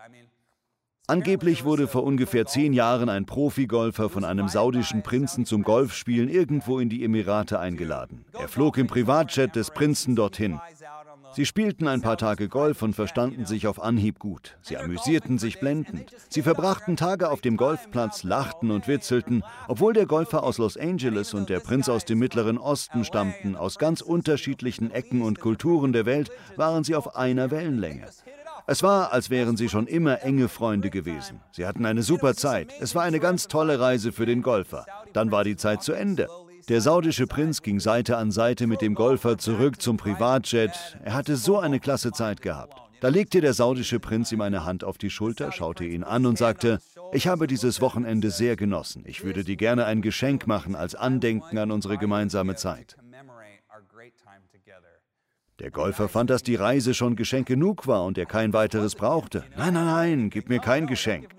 Angeblich 1.07 1.65
wurde 1.65 1.89
vor 1.89 2.05
ungefähr 2.05 2.47
zehn 2.47 2.73
Jahren 2.73 3.09
ein 3.09 3.27
Profigolfer 3.27 4.09
von 4.09 4.25
einem 4.25 4.49
saudischen 4.49 5.03
Prinzen 5.03 5.45
zum 5.45 5.65
Golfspielen 5.65 6.29
irgendwo 6.29 6.79
in 6.79 6.89
die 6.89 7.05
Emirate 7.05 7.59
eingeladen. 7.59 8.25
Er 8.33 8.47
flog 8.47 8.79
im 8.79 8.87
Privatjet 8.87 9.57
des 9.57 9.73
Prinzen 9.73 10.15
dorthin. 10.15 10.61
Sie 11.33 11.47
spielten 11.47 11.87
ein 11.87 12.01
paar 12.01 12.17
Tage 12.17 12.49
Golf 12.49 12.83
und 12.83 12.95
verstanden 12.95 13.47
sich 13.47 13.67
auf 13.67 13.81
Anhieb 13.81 14.19
gut. 14.19 14.57
Sie 14.63 14.77
amüsierten 14.77 15.39
sich 15.39 15.61
blendend. 15.61 16.15
Sie 16.29 16.43
verbrachten 16.43 16.97
Tage 16.97 17.31
auf 17.31 17.41
dem 17.41 17.57
Golfplatz, 17.57 18.25
lachten 18.25 18.71
und 18.71 18.89
witzelten. 18.89 19.45
Obwohl 19.69 19.93
der 19.93 20.07
Golfer 20.07 20.43
aus 20.43 20.59
Los 20.59 20.77
Angeles 20.77 21.33
und 21.33 21.49
der 21.49 21.61
Prinz 21.61 21.89
aus 21.89 22.05
dem 22.05 22.19
Mittleren 22.19 22.59
Osten 22.59 23.05
stammten, 23.05 23.55
aus 23.55 23.79
ganz 23.79 24.01
unterschiedlichen 24.01 24.91
Ecken 24.91 25.23
und 25.23 25.41
Kulturen 25.41 25.93
der 25.93 26.05
Welt, 26.05 26.31
waren 26.57 26.83
sie 26.83 26.97
auf 26.97 27.17
einer 27.17 27.51
Wellenlänge. 27.51 28.07
Es 28.67 28.83
war, 28.83 29.13
als 29.13 29.31
wären 29.31 29.57
sie 29.57 29.69
schon 29.69 29.87
immer 29.87 30.23
enge 30.23 30.49
Freunde 30.49 30.91
gewesen. 30.91 31.41
Sie 31.53 31.67
hatten 31.67 31.87
eine 31.87 32.03
super 32.03 32.35
Zeit. 32.35 32.73
Es 32.81 32.95
war 32.95 33.03
eine 33.03 33.21
ganz 33.21 33.49
tolle 33.49 33.81
Reise 33.81 34.13
für 34.13 34.27
den 34.27 34.43
Golfer. 34.43 34.87
Dann 35.13 35.31
war 35.31 35.45
die 35.45 35.57
Zeit 35.57 35.83
zu 35.83 35.93
Ende. 35.93 36.29
Der 36.71 36.81
saudische 36.81 37.27
Prinz 37.27 37.63
ging 37.63 37.81
Seite 37.81 38.17
an 38.17 38.31
Seite 38.31 38.69
mit 38.69 38.81
dem 38.81 38.95
Golfer 38.95 39.39
zurück 39.39 39.83
zum 39.83 39.97
Privatjet. 39.97 40.71
Er 41.03 41.15
hatte 41.15 41.35
so 41.35 41.59
eine 41.59 41.81
klasse 41.81 42.13
Zeit 42.13 42.43
gehabt. 42.43 42.81
Da 43.01 43.09
legte 43.09 43.41
der 43.41 43.55
saudische 43.55 43.99
Prinz 43.99 44.31
ihm 44.31 44.41
eine 44.41 44.65
Hand 44.65 44.85
auf 44.85 44.97
die 44.97 45.11
Schulter, 45.11 45.51
schaute 45.51 45.85
ihn 45.85 46.05
an 46.05 46.27
und 46.27 46.39
sagte, 46.39 46.79
ich 47.13 47.27
habe 47.27 47.49
dieses 47.49 47.81
Wochenende 47.81 48.31
sehr 48.31 48.55
genossen. 48.55 49.03
Ich 49.05 49.25
würde 49.25 49.43
dir 49.43 49.57
gerne 49.57 49.85
ein 49.85 50.01
Geschenk 50.01 50.47
machen 50.47 50.77
als 50.77 50.95
Andenken 50.95 51.59
an 51.59 51.73
unsere 51.73 51.99
gemeinsame 51.99 52.55
Zeit. 52.55 52.97
Der 55.59 55.73
Golfer 55.73 56.09
fand, 56.09 56.31
dass 56.31 56.45
die 56.45 56.55
Reise 56.55 56.95
schon 56.95 57.17
Geschenk 57.17 57.49
genug 57.49 57.89
war 57.89 58.05
und 58.05 58.17
er 58.17 58.27
kein 58.27 58.53
weiteres 58.53 58.95
brauchte. 58.95 59.43
Nein, 59.57 59.75
nein, 59.75 59.87
nein, 59.87 60.31
gib 60.31 60.49
mir 60.49 60.61
kein 60.61 60.87
Geschenk. 60.87 61.35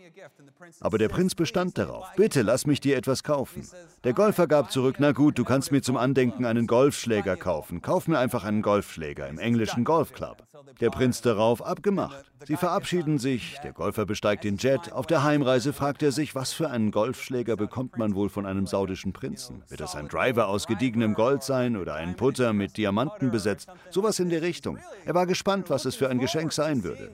Aber 0.80 0.98
der 0.98 1.10
Prinz 1.10 1.36
bestand 1.36 1.78
darauf. 1.78 2.08
Bitte, 2.16 2.42
lass 2.42 2.66
mich 2.66 2.80
dir 2.80 2.98
etwas 2.98 3.24
kaufen. 3.24 3.68
Der 4.04 4.14
Golfer 4.14 4.48
gab 4.48 4.72
zurück, 4.72 4.98
na 5.00 5.12
gut, 5.12 5.38
du 5.38 5.44
kannst 5.44 5.72
mir 5.72 5.82
zum 5.82 5.98
Andenken 5.98 6.46
einen 6.46 6.68
Golfschläger 6.68 7.38
kaufen. 7.38 7.82
Kauf 7.82 8.08
mir 8.08 8.20
einfach 8.20 8.44
einen 8.44 8.62
Golfschläger 8.62 9.28
im 9.28 9.40
englischen 9.40 9.84
Golfclub. 9.84 10.38
Der 10.80 10.90
Prinz 10.90 11.22
darauf 11.22 11.64
abgemacht. 11.64 12.32
Sie 12.48 12.56
verabschieden 12.56 13.20
sich, 13.20 13.58
der 13.64 13.72
Golfer 13.72 14.06
besteigt 14.06 14.44
den 14.44 14.58
Jet. 14.58 14.92
Auf 14.92 15.06
der 15.06 15.24
Heimreise 15.24 15.74
fragt 15.74 16.02
er 16.02 16.12
sich, 16.12 16.34
was 16.34 16.54
für 16.54 16.70
einen 16.70 16.92
Golfschläger 16.92 17.56
bekommt 17.56 17.98
man 17.98 18.16
wohl 18.16 18.30
von 18.30 18.46
einem 18.46 18.66
saudischen 18.66 19.14
Prinzen? 19.14 19.64
Wird 19.68 19.82
das 19.82 19.96
ein 19.96 20.08
Driver 20.08 20.48
aus 20.48 20.66
gediegenem 20.66 21.14
Gold 21.14 21.44
sein 21.44 21.78
oder 21.78 21.96
ein 21.96 22.16
Putter 22.16 22.54
mit 22.54 22.78
Diamanten 22.78 23.30
besetzt? 23.30 23.70
Sowas 23.92 24.20
in 24.20 24.30
der 24.30 24.42
Richtung. 24.42 24.80
Er 25.06 25.14
war 25.14 25.28
gespannt, 25.28 25.70
was 25.70 25.86
es 25.86 25.96
für 25.96 26.10
ein 26.10 26.20
Geschenk 26.20 26.52
sein 26.54 26.84
würde. 26.84 27.12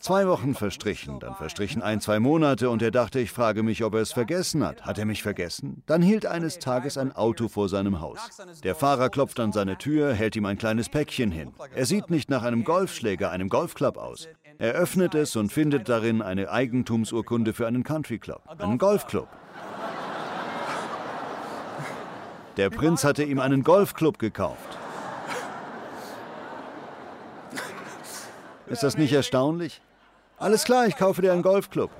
Zwei 0.00 0.26
Wochen 0.28 0.54
verstrichen, 0.54 1.20
dann 1.20 1.34
verstrichen 1.34 1.80
ein, 1.80 2.00
zwei 2.00 2.20
Monate 2.20 2.68
und 2.68 2.82
er 2.82 2.90
dachte, 2.90 3.18
ich 3.18 3.30
frage 3.30 3.62
mich, 3.62 3.82
ob 3.82 3.94
er 3.94 4.00
es 4.00 4.12
vergessen 4.12 4.62
hat. 4.64 4.82
Hat 4.82 4.98
er 4.98 5.06
mich 5.06 5.22
vergessen? 5.22 5.82
Dann 5.86 6.02
hielt 6.02 6.26
eines 6.26 6.58
Tages 6.58 6.98
ein 6.98 7.12
Auto 7.12 7.48
vor 7.48 7.68
seinem 7.68 8.00
Haus. 8.00 8.18
Der 8.62 8.74
Fahrer 8.74 9.08
klopft 9.08 9.40
an 9.40 9.52
seine 9.52 9.78
Tür, 9.78 10.12
hält 10.12 10.36
ihm 10.36 10.44
ein 10.44 10.58
kleines 10.58 10.90
Päckchen 10.90 11.30
hin. 11.30 11.52
Er 11.74 11.86
sieht 11.86 12.10
nicht 12.10 12.28
nach 12.28 12.42
einem 12.42 12.64
Golfschläger, 12.64 13.30
einem 13.30 13.48
Golfclub 13.48 13.96
aus. 13.96 14.28
Er 14.58 14.72
öffnet 14.72 15.14
es 15.14 15.36
und 15.36 15.50
findet 15.50 15.88
darin 15.88 16.20
eine 16.20 16.50
Eigentumsurkunde 16.50 17.54
für 17.54 17.66
einen 17.66 17.82
Country 17.82 18.18
Club, 18.18 18.42
einen 18.58 18.76
Golfclub. 18.76 19.28
Der 22.58 22.68
Prinz 22.68 23.04
hatte 23.04 23.22
ihm 23.22 23.38
einen 23.38 23.62
Golfclub 23.62 24.18
gekauft. 24.18 24.79
Ist 28.70 28.84
das 28.84 28.96
nicht 28.96 29.12
erstaunlich? 29.12 29.82
Alles 30.38 30.64
klar, 30.64 30.86
ich 30.86 30.96
kaufe 30.96 31.20
dir 31.20 31.32
einen 31.32 31.42
Golfclub. 31.42 31.90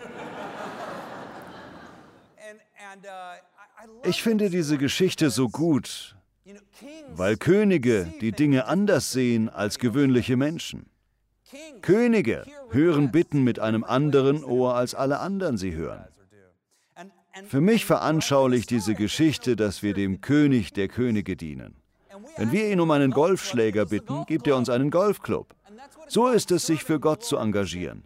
Ich 4.05 4.23
finde 4.23 4.50
diese 4.50 4.79
Geschichte 4.79 5.31
so 5.31 5.49
gut, 5.49 6.17
weil 7.11 7.37
Könige 7.37 8.12
die 8.21 8.33
Dinge 8.33 8.67
anders 8.67 9.12
sehen 9.12 9.49
als 9.49 9.79
gewöhnliche 9.79 10.37
Menschen. 10.37 10.87
Könige 11.83 12.45
hören 12.71 13.11
Bitten 13.11 13.43
mit 13.43 13.59
einem 13.59 13.83
anderen 13.83 14.45
Ohr, 14.45 14.75
als 14.77 14.95
alle 14.95 15.19
anderen 15.19 15.59
sie 15.59 15.75
hören. 15.75 16.05
Für 17.47 17.61
mich 17.61 17.85
veranschaulicht 17.85 18.71
diese 18.71 18.95
Geschichte, 18.95 19.57
dass 19.57 19.83
wir 19.83 19.95
dem 19.95 20.21
König 20.21 20.73
der 20.73 20.89
Könige 20.89 21.37
dienen. 21.37 21.77
Wenn 22.37 22.53
wir 22.53 22.71
ihn 22.71 22.81
um 22.81 22.91
einen 22.91 23.11
Golfschläger 23.11 23.87
bitten, 23.87 24.25
gibt 24.27 24.47
er 24.47 24.57
uns 24.57 24.69
einen 24.69 24.91
Golfclub. 24.91 25.55
So 26.11 26.26
ist 26.26 26.50
es, 26.50 26.67
sich 26.67 26.83
für 26.83 26.99
Gott 26.99 27.23
zu 27.23 27.37
engagieren. 27.37 28.02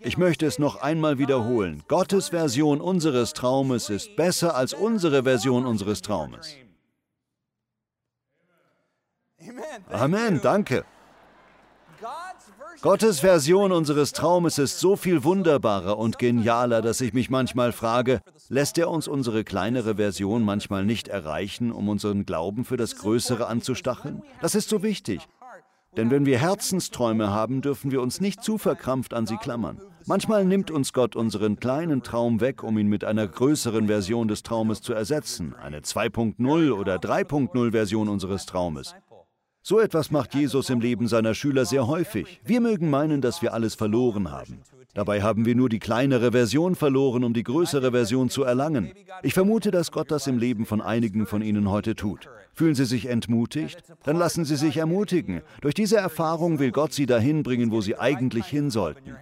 Ich 0.00 0.18
möchte 0.18 0.44
es 0.44 0.58
noch 0.58 0.82
einmal 0.82 1.16
wiederholen. 1.16 1.82
Gottes 1.88 2.28
Version 2.28 2.78
unseres 2.78 3.32
Traumes 3.32 3.88
ist 3.88 4.16
besser 4.16 4.54
als 4.54 4.74
unsere 4.74 5.22
Version 5.22 5.64
unseres 5.64 6.02
Traumes. 6.02 6.54
Amen, 9.90 10.42
danke. 10.42 10.84
Gottes 12.82 13.20
Version 13.20 13.72
unseres 13.72 14.12
Traumes 14.12 14.58
ist 14.58 14.78
so 14.78 14.96
viel 14.96 15.24
wunderbarer 15.24 15.96
und 15.96 16.18
genialer, 16.18 16.82
dass 16.82 17.00
ich 17.00 17.14
mich 17.14 17.30
manchmal 17.30 17.72
frage, 17.72 18.20
lässt 18.50 18.76
er 18.76 18.90
uns 18.90 19.08
unsere 19.08 19.42
kleinere 19.42 19.94
Version 19.96 20.42
manchmal 20.42 20.84
nicht 20.84 21.08
erreichen, 21.08 21.72
um 21.72 21.88
unseren 21.88 22.26
Glauben 22.26 22.66
für 22.66 22.76
das 22.76 22.96
Größere 22.96 23.46
anzustacheln? 23.46 24.22
Das 24.42 24.54
ist 24.54 24.68
so 24.68 24.82
wichtig. 24.82 25.26
Denn 25.96 26.10
wenn 26.10 26.26
wir 26.26 26.38
Herzensträume 26.38 27.30
haben, 27.30 27.62
dürfen 27.62 27.90
wir 27.90 28.02
uns 28.02 28.20
nicht 28.20 28.42
zu 28.42 28.58
verkrampft 28.58 29.14
an 29.14 29.26
sie 29.26 29.36
klammern. 29.36 29.80
Manchmal 30.06 30.44
nimmt 30.44 30.70
uns 30.70 30.92
Gott 30.92 31.16
unseren 31.16 31.58
kleinen 31.58 32.02
Traum 32.02 32.40
weg, 32.40 32.62
um 32.62 32.78
ihn 32.78 32.86
mit 32.86 33.02
einer 33.02 33.26
größeren 33.26 33.88
Version 33.88 34.28
des 34.28 34.42
Traumes 34.42 34.80
zu 34.80 34.92
ersetzen, 34.92 35.54
eine 35.60 35.80
2.0 35.80 36.70
oder 36.70 36.96
3.0 36.96 37.72
Version 37.72 38.08
unseres 38.08 38.46
Traumes. 38.46 38.94
So 39.68 39.80
etwas 39.80 40.12
macht 40.12 40.32
Jesus 40.32 40.70
im 40.70 40.78
Leben 40.78 41.08
seiner 41.08 41.34
Schüler 41.34 41.64
sehr 41.64 41.88
häufig. 41.88 42.40
Wir 42.44 42.60
mögen 42.60 42.88
meinen, 42.88 43.20
dass 43.20 43.42
wir 43.42 43.52
alles 43.52 43.74
verloren 43.74 44.30
haben. 44.30 44.60
Dabei 44.94 45.22
haben 45.22 45.44
wir 45.44 45.56
nur 45.56 45.68
die 45.68 45.80
kleinere 45.80 46.30
Version 46.30 46.76
verloren, 46.76 47.24
um 47.24 47.34
die 47.34 47.42
größere 47.42 47.90
Version 47.90 48.30
zu 48.30 48.44
erlangen. 48.44 48.92
Ich 49.24 49.34
vermute, 49.34 49.72
dass 49.72 49.90
Gott 49.90 50.12
das 50.12 50.28
im 50.28 50.38
Leben 50.38 50.66
von 50.66 50.80
einigen 50.80 51.26
von 51.26 51.42
Ihnen 51.42 51.68
heute 51.68 51.96
tut. 51.96 52.30
Fühlen 52.54 52.76
Sie 52.76 52.84
sich 52.84 53.06
entmutigt? 53.06 53.82
Dann 54.04 54.16
lassen 54.16 54.44
Sie 54.44 54.54
sich 54.54 54.76
ermutigen. 54.76 55.42
Durch 55.62 55.74
diese 55.74 55.96
Erfahrung 55.96 56.60
will 56.60 56.70
Gott 56.70 56.92
Sie 56.92 57.06
dahin 57.06 57.42
bringen, 57.42 57.72
wo 57.72 57.80
Sie 57.80 57.98
eigentlich 57.98 58.46
hin 58.46 58.70
sollten. 58.70 59.16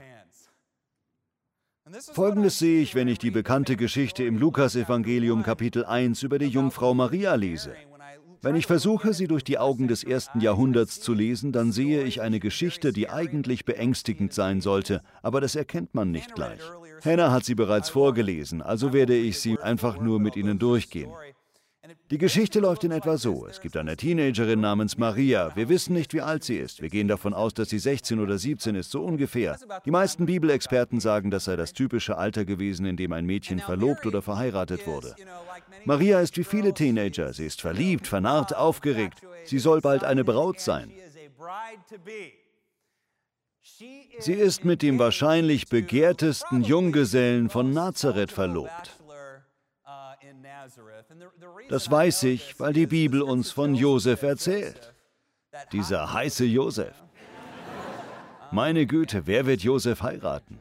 Folgendes 2.12 2.58
sehe 2.58 2.82
ich, 2.82 2.94
wenn 2.94 3.08
ich 3.08 3.18
die 3.18 3.30
bekannte 3.30 3.76
Geschichte 3.76 4.24
im 4.24 4.36
Lukasevangelium 4.36 5.42
Kapitel 5.42 5.86
1 5.86 6.22
über 6.22 6.38
die 6.38 6.48
Jungfrau 6.48 6.92
Maria 6.92 7.34
lese. 7.34 7.74
Wenn 8.44 8.56
ich 8.56 8.66
versuche, 8.66 9.14
sie 9.14 9.26
durch 9.26 9.42
die 9.42 9.56
Augen 9.56 9.88
des 9.88 10.04
ersten 10.04 10.38
Jahrhunderts 10.38 11.00
zu 11.00 11.14
lesen, 11.14 11.50
dann 11.50 11.72
sehe 11.72 12.04
ich 12.04 12.20
eine 12.20 12.40
Geschichte, 12.40 12.92
die 12.92 13.08
eigentlich 13.08 13.64
beängstigend 13.64 14.34
sein 14.34 14.60
sollte, 14.60 15.00
aber 15.22 15.40
das 15.40 15.56
erkennt 15.56 15.94
man 15.94 16.10
nicht 16.10 16.34
gleich. 16.34 16.60
Hannah 17.02 17.32
hat 17.32 17.46
sie 17.46 17.54
bereits 17.54 17.88
vorgelesen, 17.88 18.60
also 18.60 18.92
werde 18.92 19.16
ich 19.16 19.40
sie 19.40 19.58
einfach 19.58 19.98
nur 19.98 20.20
mit 20.20 20.36
Ihnen 20.36 20.58
durchgehen. 20.58 21.10
Die 22.10 22.18
Geschichte 22.18 22.60
läuft 22.60 22.84
in 22.84 22.92
etwa 22.92 23.18
so. 23.18 23.46
Es 23.46 23.60
gibt 23.60 23.76
eine 23.76 23.96
Teenagerin 23.96 24.60
namens 24.60 24.96
Maria. 24.96 25.54
Wir 25.54 25.68
wissen 25.68 25.92
nicht, 25.92 26.14
wie 26.14 26.22
alt 26.22 26.42
sie 26.42 26.56
ist. 26.56 26.80
Wir 26.80 26.88
gehen 26.88 27.08
davon 27.08 27.34
aus, 27.34 27.52
dass 27.52 27.68
sie 27.68 27.78
16 27.78 28.20
oder 28.20 28.38
17 28.38 28.74
ist, 28.74 28.90
so 28.90 29.02
ungefähr. 29.02 29.58
Die 29.84 29.90
meisten 29.90 30.24
Bibelexperten 30.24 31.00
sagen, 31.00 31.30
das 31.30 31.44
sei 31.44 31.56
das 31.56 31.74
typische 31.74 32.16
Alter 32.16 32.44
gewesen, 32.46 32.86
in 32.86 32.96
dem 32.96 33.12
ein 33.12 33.26
Mädchen 33.26 33.58
verlobt 33.58 34.06
oder 34.06 34.22
verheiratet 34.22 34.86
wurde. 34.86 35.14
Maria 35.84 36.20
ist 36.20 36.36
wie 36.38 36.44
viele 36.44 36.72
Teenager. 36.72 37.32
Sie 37.32 37.44
ist 37.44 37.60
verliebt, 37.60 38.06
vernarrt, 38.06 38.56
aufgeregt. 38.56 39.20
Sie 39.44 39.58
soll 39.58 39.80
bald 39.80 40.04
eine 40.04 40.24
Braut 40.24 40.60
sein. 40.60 40.90
Sie 44.18 44.32
ist 44.32 44.64
mit 44.64 44.82
dem 44.82 44.98
wahrscheinlich 44.98 45.68
begehrtesten 45.68 46.62
Junggesellen 46.62 47.50
von 47.50 47.72
Nazareth 47.72 48.30
verlobt. 48.30 49.03
Das 51.68 51.90
weiß 51.90 52.24
ich, 52.24 52.58
weil 52.60 52.72
die 52.72 52.86
Bibel 52.86 53.22
uns 53.22 53.50
von 53.50 53.74
Josef 53.74 54.22
erzählt. 54.22 54.94
Dieser 55.72 56.12
heiße 56.12 56.44
Josef. 56.44 56.94
Meine 58.50 58.86
Güte, 58.86 59.26
wer 59.26 59.46
wird 59.46 59.62
Josef 59.62 60.02
heiraten? 60.02 60.60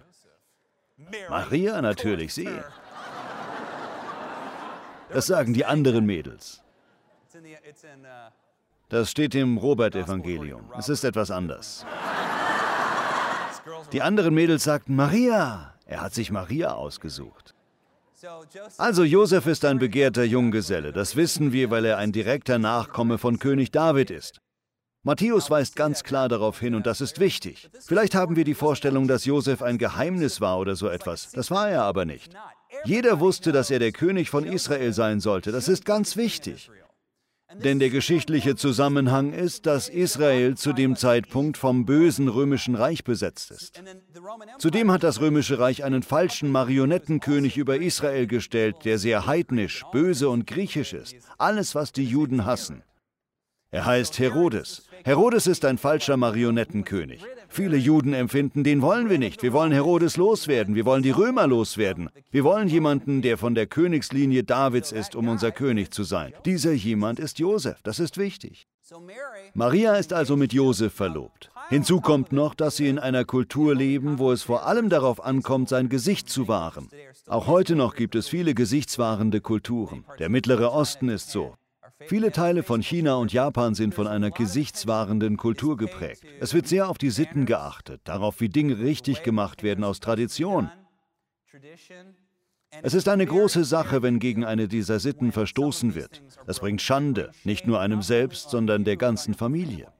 Maria 1.30 1.82
natürlich, 1.82 2.34
sie. 2.34 2.50
Das 5.10 5.28
sagen 5.28 5.54
die 5.54 5.66
anderen 5.66 6.06
Mädels. 6.06 6.64
Das 8.90 9.12
steht 9.12 9.36
im 9.36 9.58
Robert-Evangelium. 9.58 10.72
Es 10.78 10.90
ist 10.90 11.04
etwas 11.04 11.32
anders. 11.32 11.86
Die 13.92 14.02
anderen 14.02 14.34
Mädels 14.34 14.64
sagten, 14.64 14.96
Maria. 14.96 15.74
Er 15.86 16.02
hat 16.02 16.14
sich 16.14 16.32
Maria 16.32 16.74
ausgesucht. 16.74 17.54
Also 18.78 19.04
Josef 19.04 19.48
ist 19.48 19.66
ein 19.66 19.80
begehrter 19.80 20.24
Junggeselle, 20.24 20.94
das 20.94 21.16
wissen 21.16 21.52
wir, 21.52 21.70
weil 21.72 21.86
er 21.86 21.98
ein 21.98 22.12
direkter 22.12 22.58
Nachkomme 22.58 23.18
von 23.18 23.40
König 23.40 23.72
David 23.72 24.12
ist. 24.12 24.40
Matthäus 25.06 25.50
weist 25.50 25.76
ganz 25.76 26.04
klar 26.04 26.30
darauf 26.30 26.60
hin 26.60 26.76
und 26.76 26.86
das 26.86 27.02
ist 27.02 27.20
wichtig. 27.20 27.70
Vielleicht 27.86 28.16
haben 28.16 28.38
wir 28.38 28.46
die 28.46 28.54
Vorstellung, 28.54 29.10
dass 29.10 29.26
Josef 29.26 29.62
ein 29.62 29.78
Geheimnis 29.78 30.40
war 30.40 30.60
oder 30.60 30.78
so 30.78 30.88
etwas. 30.88 31.32
Das 31.32 31.52
war 31.52 31.70
er 31.70 31.84
aber 31.84 32.06
nicht. 32.06 32.34
Jeder 32.86 33.20
wusste, 33.20 33.52
dass 33.52 33.70
er 33.70 33.80
der 33.80 33.92
König 33.92 34.30
von 34.30 34.46
Israel 34.46 34.94
sein 34.94 35.20
sollte. 35.20 35.52
Das 35.52 35.68
ist 35.68 35.84
ganz 35.84 36.16
wichtig. 36.16 36.72
Denn 37.62 37.80
der 37.80 37.90
geschichtliche 37.90 38.56
Zusammenhang 38.56 39.34
ist, 39.34 39.66
dass 39.66 39.90
Israel 39.90 40.56
zu 40.56 40.74
dem 40.74 40.96
Zeitpunkt 40.96 41.58
vom 41.58 41.86
bösen 41.86 42.28
römischen 42.28 42.76
Reich 42.76 43.04
besetzt 43.04 43.52
ist. 43.52 43.82
Zudem 44.60 44.92
hat 44.92 45.04
das 45.04 45.20
römische 45.22 45.60
Reich 45.60 45.84
einen 45.84 46.04
falschen 46.04 46.50
Marionettenkönig 46.52 47.58
über 47.58 47.78
Israel 47.78 48.28
gestellt, 48.28 48.78
der 48.86 48.98
sehr 48.98 49.26
heidnisch, 49.26 49.84
böse 49.92 50.30
und 50.30 50.48
griechisch 50.48 50.94
ist. 50.94 51.16
Alles, 51.38 51.76
was 51.76 51.92
die 51.92 52.06
Juden 52.06 52.46
hassen. 52.46 52.84
Er 53.74 53.88
heißt 53.88 54.20
Herodes. 54.20 54.84
Herodes 55.04 55.48
ist 55.48 55.66
ein 55.66 55.80
falscher 55.80 56.16
Marionettenkönig. 56.16 57.24
Viele 57.50 57.76
Juden 57.76 58.14
empfinden, 58.14 58.64
den 58.64 58.84
wollen 58.84 59.10
wir 59.10 59.18
nicht. 59.18 59.42
Wir 59.42 59.52
wollen 59.52 59.72
Herodes 59.72 60.16
loswerden. 60.16 60.76
Wir 60.76 60.86
wollen 60.86 61.02
die 61.02 61.10
Römer 61.10 61.48
loswerden. 61.48 62.12
Wir 62.30 62.44
wollen 62.44 62.68
jemanden, 62.68 63.24
der 63.24 63.36
von 63.40 63.56
der 63.56 63.66
Königslinie 63.66 64.44
Davids 64.44 64.92
ist, 64.92 65.16
um 65.16 65.28
unser 65.28 65.52
König 65.52 65.90
zu 65.90 66.04
sein. 66.04 66.34
Dieser 66.46 66.74
jemand 66.74 67.20
ist 67.20 67.40
Josef. 67.40 67.82
Das 67.82 68.00
ist 68.00 68.20
wichtig. 68.20 68.68
Maria 69.56 69.96
ist 69.96 70.14
also 70.14 70.38
mit 70.38 70.54
Josef 70.54 70.94
verlobt. 70.94 71.50
Hinzu 71.70 72.00
kommt 72.00 72.32
noch, 72.32 72.54
dass 72.54 72.76
sie 72.76 72.88
in 72.88 73.00
einer 73.00 73.26
Kultur 73.26 73.74
leben, 73.74 74.20
wo 74.20 74.32
es 74.32 74.44
vor 74.44 74.68
allem 74.68 74.90
darauf 74.90 75.26
ankommt, 75.26 75.70
sein 75.70 75.90
Gesicht 75.90 76.30
zu 76.30 76.48
wahren. 76.48 76.90
Auch 77.26 77.48
heute 77.48 77.76
noch 77.76 77.96
gibt 77.96 78.14
es 78.14 78.28
viele 78.28 78.54
gesichtswahrende 78.54 79.42
Kulturen. 79.42 80.06
Der 80.20 80.30
Mittlere 80.30 80.72
Osten 80.72 81.10
ist 81.10 81.32
so. 81.32 81.56
Viele 82.08 82.32
Teile 82.32 82.64
von 82.64 82.82
China 82.82 83.16
und 83.16 83.34
Japan 83.34 83.76
sind 83.76 83.94
von 83.94 84.08
einer 84.08 84.32
gesichtswahrenden 84.32 85.38
Kultur 85.38 85.78
geprägt. 85.78 86.24
Es 86.40 86.54
wird 86.54 86.68
sehr 86.68 86.90
auf 86.90 86.98
die 86.98 87.10
Sitten 87.10 87.46
geachtet, 87.46 88.02
darauf, 88.04 88.40
wie 88.42 88.50
Dinge 88.50 88.80
richtig 88.80 89.24
gemacht 89.24 89.64
werden 89.64 89.84
aus 89.84 90.00
Tradition. 90.00 90.70
Es 92.82 92.94
ist 92.94 93.08
eine 93.08 93.26
große 93.26 93.64
Sache, 93.64 94.02
wenn 94.02 94.20
gegen 94.20 94.44
eine 94.44 94.68
dieser 94.68 95.00
Sitten 95.00 95.32
verstoßen 95.32 95.94
wird. 95.96 96.24
Das 96.48 96.60
bringt 96.60 96.82
Schande, 96.82 97.32
nicht 97.44 97.68
nur 97.68 97.80
einem 97.80 98.02
selbst, 98.02 98.50
sondern 98.50 98.84
der 98.84 98.98
ganzen 98.98 99.34
Familie. 99.34 99.92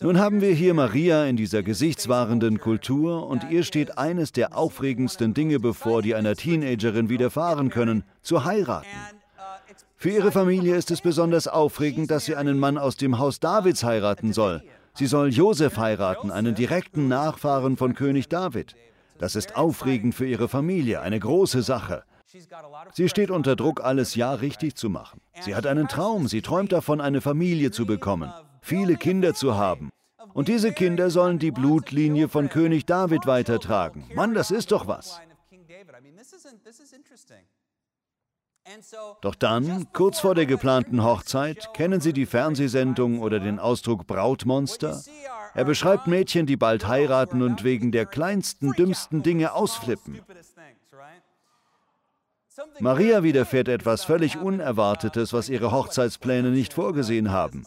Nun 0.00 0.18
haben 0.18 0.40
wir 0.40 0.52
hier 0.52 0.74
Maria 0.74 1.24
in 1.24 1.36
dieser 1.36 1.62
gesichtswahrenden 1.62 2.60
Kultur 2.60 3.26
und 3.26 3.50
ihr 3.50 3.64
steht 3.64 3.98
eines 3.98 4.30
der 4.30 4.56
aufregendsten 4.56 5.34
Dinge 5.34 5.58
bevor, 5.58 6.02
die 6.02 6.14
einer 6.14 6.36
Teenagerin 6.36 7.08
widerfahren 7.08 7.70
können, 7.70 8.04
zu 8.22 8.44
heiraten. 8.44 8.88
Für 10.02 10.08
ihre 10.08 10.32
Familie 10.32 10.76
ist 10.76 10.90
es 10.90 11.02
besonders 11.02 11.46
aufregend, 11.46 12.10
dass 12.10 12.24
sie 12.24 12.34
einen 12.34 12.58
Mann 12.58 12.78
aus 12.78 12.96
dem 12.96 13.18
Haus 13.18 13.38
Davids 13.38 13.84
heiraten 13.84 14.32
soll. 14.32 14.62
Sie 14.94 15.04
soll 15.04 15.28
Josef 15.28 15.76
heiraten, 15.76 16.30
einen 16.30 16.54
direkten 16.54 17.06
Nachfahren 17.06 17.76
von 17.76 17.92
König 17.92 18.30
David. 18.30 18.76
Das 19.18 19.36
ist 19.36 19.56
aufregend 19.56 20.14
für 20.14 20.26
ihre 20.26 20.48
Familie, 20.48 21.02
eine 21.02 21.20
große 21.20 21.60
Sache. 21.60 22.04
Sie 22.94 23.10
steht 23.10 23.30
unter 23.30 23.56
Druck, 23.56 23.84
alles 23.84 24.14
ja 24.14 24.32
richtig 24.32 24.74
zu 24.74 24.88
machen. 24.88 25.20
Sie 25.42 25.54
hat 25.54 25.66
einen 25.66 25.86
Traum, 25.86 26.28
sie 26.28 26.40
träumt 26.40 26.72
davon, 26.72 27.02
eine 27.02 27.20
Familie 27.20 27.70
zu 27.70 27.84
bekommen, 27.84 28.32
viele 28.62 28.96
Kinder 28.96 29.34
zu 29.34 29.58
haben. 29.58 29.90
Und 30.32 30.48
diese 30.48 30.72
Kinder 30.72 31.10
sollen 31.10 31.38
die 31.38 31.50
Blutlinie 31.50 32.30
von 32.30 32.48
König 32.48 32.86
David 32.86 33.26
weitertragen. 33.26 34.08
Mann, 34.14 34.32
das 34.32 34.50
ist 34.50 34.72
doch 34.72 34.86
was. 34.86 35.20
Doch 39.20 39.34
dann, 39.34 39.86
kurz 39.92 40.20
vor 40.20 40.34
der 40.34 40.46
geplanten 40.46 41.02
Hochzeit, 41.02 41.72
kennen 41.74 42.00
Sie 42.00 42.12
die 42.12 42.26
Fernsehsendung 42.26 43.20
oder 43.20 43.40
den 43.40 43.58
Ausdruck 43.58 44.06
Brautmonster? 44.06 45.00
Er 45.54 45.64
beschreibt 45.64 46.06
Mädchen, 46.06 46.46
die 46.46 46.56
bald 46.56 46.86
heiraten 46.86 47.42
und 47.42 47.64
wegen 47.64 47.90
der 47.90 48.06
kleinsten, 48.06 48.72
dümmsten 48.72 49.22
Dinge 49.22 49.52
ausflippen. 49.52 50.20
Maria 52.78 53.22
widerfährt 53.22 53.68
etwas 53.68 54.04
völlig 54.04 54.36
Unerwartetes, 54.36 55.32
was 55.32 55.48
ihre 55.48 55.72
Hochzeitspläne 55.72 56.50
nicht 56.50 56.72
vorgesehen 56.72 57.30
haben. 57.30 57.64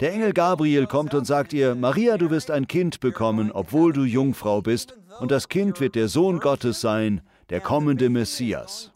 Der 0.00 0.12
Engel 0.12 0.32
Gabriel 0.32 0.86
kommt 0.86 1.14
und 1.14 1.24
sagt 1.24 1.52
ihr, 1.52 1.74
Maria, 1.74 2.18
du 2.18 2.30
wirst 2.30 2.50
ein 2.50 2.68
Kind 2.68 3.00
bekommen, 3.00 3.50
obwohl 3.50 3.92
du 3.92 4.04
Jungfrau 4.04 4.62
bist, 4.62 4.96
und 5.18 5.30
das 5.30 5.48
Kind 5.48 5.80
wird 5.80 5.96
der 5.96 6.08
Sohn 6.08 6.38
Gottes 6.38 6.80
sein, 6.80 7.20
der 7.50 7.60
kommende 7.60 8.08
Messias. 8.08 8.92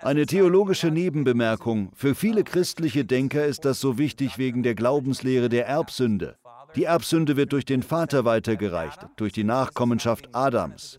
Eine 0.00 0.26
theologische 0.26 0.90
Nebenbemerkung. 0.90 1.90
Für 1.94 2.14
viele 2.14 2.44
christliche 2.44 3.04
Denker 3.04 3.44
ist 3.44 3.64
das 3.64 3.80
so 3.80 3.98
wichtig 3.98 4.38
wegen 4.38 4.62
der 4.62 4.74
Glaubenslehre 4.74 5.48
der 5.48 5.66
Erbsünde. 5.66 6.36
Die 6.76 6.84
Erbsünde 6.84 7.36
wird 7.36 7.52
durch 7.52 7.64
den 7.64 7.82
Vater 7.82 8.24
weitergereicht, 8.24 9.06
durch 9.16 9.32
die 9.32 9.44
Nachkommenschaft 9.44 10.34
Adams. 10.34 10.98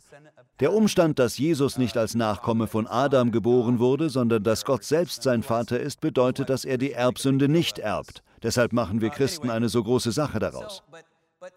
Der 0.60 0.72
Umstand, 0.74 1.18
dass 1.18 1.38
Jesus 1.38 1.78
nicht 1.78 1.98
als 1.98 2.14
Nachkomme 2.14 2.68
von 2.68 2.86
Adam 2.88 3.32
geboren 3.32 3.80
wurde, 3.80 4.10
sondern 4.10 4.44
dass 4.44 4.66
Gott 4.66 4.84
selbst 4.84 5.24
sein 5.24 5.44
Vater 5.44 5.80
ist, 5.80 6.00
bedeutet, 6.00 6.50
dass 6.50 6.64
er 6.64 6.78
die 6.78 6.92
Erbsünde 6.92 7.50
nicht 7.50 7.80
erbt. 7.80 8.24
Deshalb 8.44 8.72
machen 8.72 9.02
wir 9.02 9.10
Christen 9.10 9.50
eine 9.50 9.70
so 9.70 9.84
große 9.84 10.12
Sache 10.12 10.40
daraus. 10.40 10.84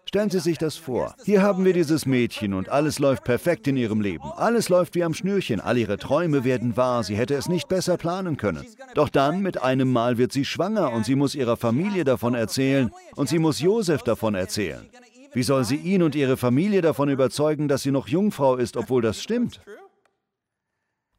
Stellen 0.05 0.29
Sie 0.29 0.39
sich 0.39 0.57
das 0.57 0.75
vor. 0.75 1.15
Hier 1.23 1.41
haben 1.41 1.63
wir 1.63 1.73
dieses 1.73 2.05
Mädchen 2.05 2.53
und 2.53 2.69
alles 2.69 2.99
läuft 2.99 3.23
perfekt 3.23 3.67
in 3.67 3.77
ihrem 3.77 4.01
Leben. 4.01 4.31
Alles 4.35 4.69
läuft 4.69 4.95
wie 4.95 5.03
am 5.03 5.13
Schnürchen. 5.13 5.61
All 5.61 5.77
ihre 5.77 5.97
Träume 5.97 6.43
werden 6.43 6.75
wahr. 6.77 7.03
Sie 7.03 7.15
hätte 7.15 7.35
es 7.35 7.47
nicht 7.47 7.67
besser 7.67 7.97
planen 7.97 8.37
können. 8.37 8.65
Doch 8.95 9.09
dann, 9.09 9.41
mit 9.41 9.61
einem 9.61 9.91
Mal, 9.91 10.17
wird 10.17 10.31
sie 10.31 10.45
schwanger 10.45 10.91
und 10.91 11.05
sie 11.05 11.15
muss 11.15 11.35
ihrer 11.35 11.57
Familie 11.57 12.03
davon 12.03 12.33
erzählen 12.33 12.91
und 13.15 13.29
sie 13.29 13.39
muss 13.39 13.59
Josef 13.59 14.03
davon 14.03 14.35
erzählen. 14.35 14.89
Wie 15.33 15.43
soll 15.43 15.63
sie 15.63 15.75
ihn 15.75 16.03
und 16.03 16.15
ihre 16.15 16.37
Familie 16.37 16.81
davon 16.81 17.09
überzeugen, 17.09 17.67
dass 17.67 17.83
sie 17.83 17.91
noch 17.91 18.07
Jungfrau 18.07 18.55
ist, 18.55 18.77
obwohl 18.77 19.01
das 19.01 19.21
stimmt? 19.21 19.61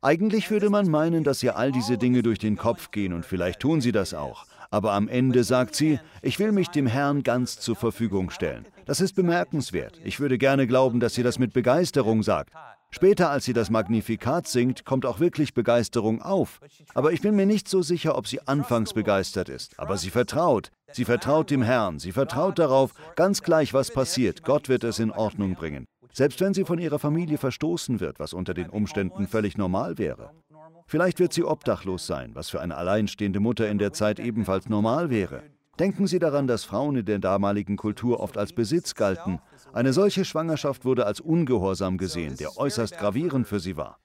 Eigentlich 0.01 0.51
würde 0.51 0.71
man 0.71 0.89
meinen, 0.89 1.25
dass 1.25 1.43
ihr 1.43 1.57
all 1.57 1.73
diese 1.73 1.99
Dinge 1.99 2.23
durch 2.23 2.39
den 2.39 2.57
Kopf 2.57 2.91
gehen 2.91 3.13
und 3.13 3.27
vielleicht 3.27 3.61
tun 3.61 3.81
sie 3.81 3.93
das 3.93 4.15
auch. 4.15 4.47
Aber 4.71 4.93
am 4.93 5.09
Ende 5.09 5.45
sagt 5.45 5.75
sie, 5.75 5.99
ich 6.23 6.39
will 6.39 6.53
mich 6.53 6.69
dem 6.69 6.87
Herrn 6.87 7.23
ganz 7.23 7.59
zur 7.59 7.77
Verfügung 7.77 8.31
stellen. 8.31 8.67
Das 8.85 9.01
ist 9.01 9.15
bemerkenswert. 9.15 10.01
Ich 10.05 10.21
würde 10.21 10.39
gerne 10.39 10.67
glauben, 10.67 11.01
dass 11.01 11.15
sie 11.15 11.23
das 11.23 11.39
mit 11.39 11.53
Begeisterung 11.53 12.23
sagt. 12.23 12.53
Später, 12.91 13.31
als 13.31 13.45
sie 13.45 13.53
das 13.53 13.69
Magnifikat 13.69 14.49
singt, 14.49 14.87
kommt 14.87 15.05
auch 15.05 15.21
wirklich 15.21 15.53
Begeisterung 15.53 16.23
auf. 16.23 16.59
Aber 16.95 17.13
ich 17.13 17.21
bin 17.21 17.37
mir 17.37 17.45
nicht 17.45 17.69
so 17.69 17.83
sicher, 17.83 18.17
ob 18.17 18.27
sie 18.27 18.41
anfangs 18.47 18.95
begeistert 18.95 19.51
ist. 19.51 19.79
Aber 19.79 19.99
sie 19.99 20.11
vertraut. 20.11 20.71
Sie 20.93 21.05
vertraut 21.05 21.51
dem 21.51 21.63
Herrn. 21.63 21.99
Sie 21.99 22.13
vertraut 22.13 22.59
darauf, 22.59 22.95
ganz 23.15 23.43
gleich 23.43 23.75
was 23.75 23.91
passiert. 23.91 24.43
Gott 24.43 24.71
wird 24.71 24.85
es 24.85 24.99
in 24.99 25.11
Ordnung 25.11 25.55
bringen. 25.55 25.87
Selbst 26.13 26.41
wenn 26.41 26.55
sie 26.55 26.65
von 26.65 26.79
ihrer 26.79 26.99
Familie 26.99 27.37
verstoßen 27.37 28.01
wird, 28.01 28.19
was 28.19 28.33
unter 28.33 28.55
den 28.55 28.71
Umständen 28.71 29.29
völlig 29.29 29.59
normal 29.59 29.99
wäre. 29.99 30.31
Vielleicht 30.89 31.21
wird 31.21 31.35
sie 31.35 31.45
obdachlos 31.45 32.07
sein, 32.07 32.31
was 32.35 32.49
für 32.49 32.63
eine 32.63 32.77
alleinstehende 32.77 33.41
Mutter 33.41 33.69
in 33.69 33.77
der 33.77 33.93
Zeit 33.93 34.19
ebenfalls 34.19 34.71
normal 34.71 35.11
wäre. 35.11 35.43
Denken 35.79 36.07
Sie 36.07 36.19
daran, 36.19 36.47
dass 36.47 36.65
Frauen 36.65 36.97
in 36.97 37.05
der 37.05 37.19
damaligen 37.19 37.77
Kultur 37.77 38.21
oft 38.21 38.39
als 38.39 38.55
Besitz 38.55 38.95
galten. 38.95 39.39
Eine 39.75 39.93
solche 39.93 40.25
Schwangerschaft 40.25 40.87
wurde 40.87 41.05
als 41.05 41.21
ungehorsam 41.21 41.99
gesehen, 41.99 42.37
der 42.39 42.57
äußerst 42.57 42.97
gravierend 42.97 43.47
für 43.47 43.61
sie 43.61 43.77
war. 43.77 43.99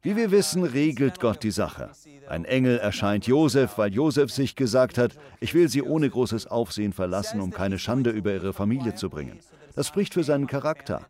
Wie 0.00 0.14
wir 0.14 0.30
wissen, 0.30 0.62
regelt 0.62 1.18
Gott 1.18 1.42
die 1.42 1.50
Sache. 1.50 1.90
Ein 2.28 2.44
Engel 2.44 2.78
erscheint 2.78 3.26
Josef, 3.26 3.78
weil 3.78 3.92
Josef 3.92 4.30
sich 4.30 4.54
gesagt 4.54 4.96
hat, 4.96 5.16
ich 5.40 5.54
will 5.54 5.68
sie 5.68 5.82
ohne 5.82 6.08
großes 6.08 6.46
Aufsehen 6.46 6.92
verlassen, 6.92 7.40
um 7.40 7.50
keine 7.50 7.78
Schande 7.78 8.10
über 8.10 8.32
ihre 8.32 8.52
Familie 8.52 8.94
zu 8.94 9.10
bringen. 9.10 9.40
Das 9.74 9.88
spricht 9.88 10.14
für 10.14 10.24
seinen 10.24 10.46
Charakter. 10.46 11.06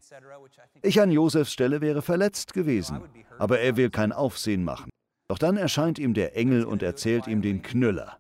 Ich 0.83 1.00
an 1.00 1.11
Josefs 1.11 1.52
Stelle 1.52 1.80
wäre 1.80 2.02
verletzt 2.02 2.54
gewesen, 2.54 3.02
aber 3.38 3.61
er 3.61 3.76
will 3.76 3.90
kein 3.90 4.12
Aufsehen 4.12 4.64
machen. 4.64 4.90
Doch 5.28 5.38
dann 5.38 5.59
erscheint 5.59 5.99
ihm 5.99 6.14
der 6.14 6.37
Engel 6.37 6.64
und 6.64 6.83
erzählt 6.83 7.26
ihm 7.26 7.42
den 7.42 7.61
Knüller. 7.62 8.18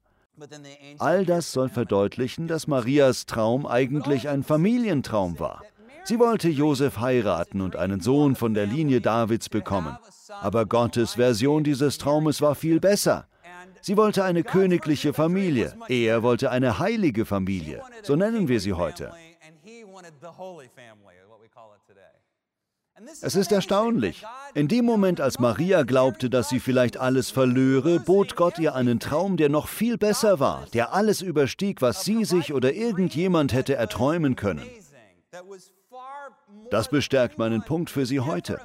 All 0.98 1.24
das 1.24 1.50
soll 1.52 1.68
verdeutlichen, 1.68 2.46
dass 2.46 2.66
Marias 2.66 3.26
Traum 3.26 3.66
eigentlich 3.66 4.28
ein 4.28 4.42
Familientraum 4.42 5.38
war. 5.40 5.62
Sie 6.08 6.18
wollte 6.18 6.48
Josef 6.48 7.00
heiraten 7.00 7.60
und 7.60 7.76
einen 7.76 8.00
Sohn 8.00 8.34
von 8.34 8.54
der 8.54 8.64
Linie 8.64 9.02
Davids 9.02 9.50
bekommen. 9.50 9.98
Aber 10.40 10.64
Gottes 10.64 11.14
Version 11.16 11.64
dieses 11.64 11.98
Traumes 11.98 12.40
war 12.40 12.54
viel 12.54 12.80
besser. 12.80 13.26
Sie 13.82 13.98
wollte 13.98 14.24
eine 14.24 14.42
königliche 14.42 15.12
Familie, 15.12 15.76
er 15.88 16.22
wollte 16.22 16.50
eine 16.50 16.78
heilige 16.78 17.26
Familie, 17.26 17.82
so 18.02 18.16
nennen 18.16 18.48
wir 18.48 18.58
sie 18.58 18.72
heute. 18.72 19.12
Es 23.20 23.34
ist 23.34 23.52
erstaunlich. 23.52 24.24
In 24.54 24.66
dem 24.66 24.86
Moment, 24.86 25.20
als 25.20 25.38
Maria 25.38 25.82
glaubte, 25.82 26.30
dass 26.30 26.48
sie 26.48 26.58
vielleicht 26.58 26.96
alles 26.96 27.30
verlöre, 27.30 28.00
bot 28.00 28.34
Gott 28.34 28.58
ihr 28.58 28.74
einen 28.74 28.98
Traum, 28.98 29.36
der 29.36 29.50
noch 29.50 29.68
viel 29.68 29.98
besser 29.98 30.40
war, 30.40 30.64
der 30.72 30.94
alles 30.94 31.20
überstieg, 31.20 31.82
was 31.82 32.02
sie 32.02 32.24
sich 32.24 32.54
oder 32.54 32.72
irgendjemand 32.72 33.52
hätte 33.52 33.74
erträumen 33.74 34.36
können. 34.36 34.64
Das 36.70 36.88
bestärkt 36.88 37.38
meinen 37.38 37.62
Punkt 37.62 37.90
für 37.90 38.06
Sie 38.06 38.20
heute. 38.20 38.60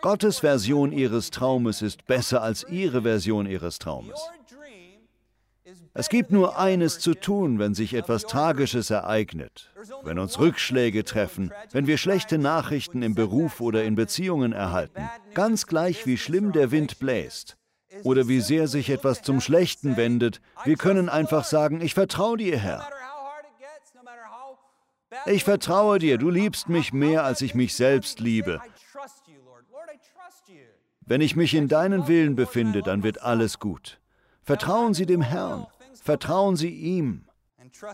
Gottes 0.00 0.40
Version 0.40 0.92
Ihres 0.92 1.30
Traumes 1.30 1.82
ist 1.82 2.06
besser 2.06 2.42
als 2.42 2.66
Ihre 2.68 3.02
Version 3.02 3.46
Ihres 3.46 3.78
Traumes. 3.78 4.20
Es 5.94 6.08
gibt 6.08 6.30
nur 6.30 6.58
eines 6.58 6.98
zu 6.98 7.14
tun, 7.14 7.58
wenn 7.58 7.74
sich 7.74 7.94
etwas 7.94 8.22
Tragisches 8.24 8.90
ereignet, 8.90 9.70
wenn 10.02 10.18
uns 10.18 10.38
Rückschläge 10.38 11.04
treffen, 11.04 11.52
wenn 11.72 11.86
wir 11.86 11.98
schlechte 11.98 12.38
Nachrichten 12.38 13.02
im 13.02 13.14
Beruf 13.14 13.60
oder 13.60 13.84
in 13.84 13.94
Beziehungen 13.94 14.52
erhalten, 14.52 15.08
ganz 15.34 15.66
gleich 15.66 16.06
wie 16.06 16.16
schlimm 16.16 16.52
der 16.52 16.70
Wind 16.70 16.98
bläst 16.98 17.56
oder 18.04 18.26
wie 18.26 18.40
sehr 18.40 18.68
sich 18.68 18.90
etwas 18.90 19.22
zum 19.22 19.40
Schlechten 19.40 19.96
wendet, 19.96 20.40
wir 20.64 20.76
können 20.76 21.08
einfach 21.08 21.44
sagen, 21.44 21.80
ich 21.80 21.94
vertraue 21.94 22.38
dir, 22.38 22.58
Herr. 22.58 22.88
Ich 25.26 25.44
vertraue 25.44 25.98
dir, 25.98 26.18
du 26.18 26.30
liebst 26.30 26.68
mich 26.68 26.92
mehr, 26.92 27.24
als 27.24 27.42
ich 27.42 27.54
mich 27.54 27.74
selbst 27.74 28.20
liebe. 28.20 28.60
Wenn 31.04 31.20
ich 31.20 31.36
mich 31.36 31.54
in 31.54 31.68
deinen 31.68 32.08
Willen 32.08 32.36
befinde, 32.36 32.82
dann 32.82 33.02
wird 33.02 33.22
alles 33.22 33.58
gut. 33.58 34.00
Vertrauen 34.42 34.94
Sie 34.94 35.06
dem 35.06 35.22
Herrn. 35.22 35.66
Vertrauen 36.02 36.56
Sie 36.56 36.70
ihm. 36.70 37.24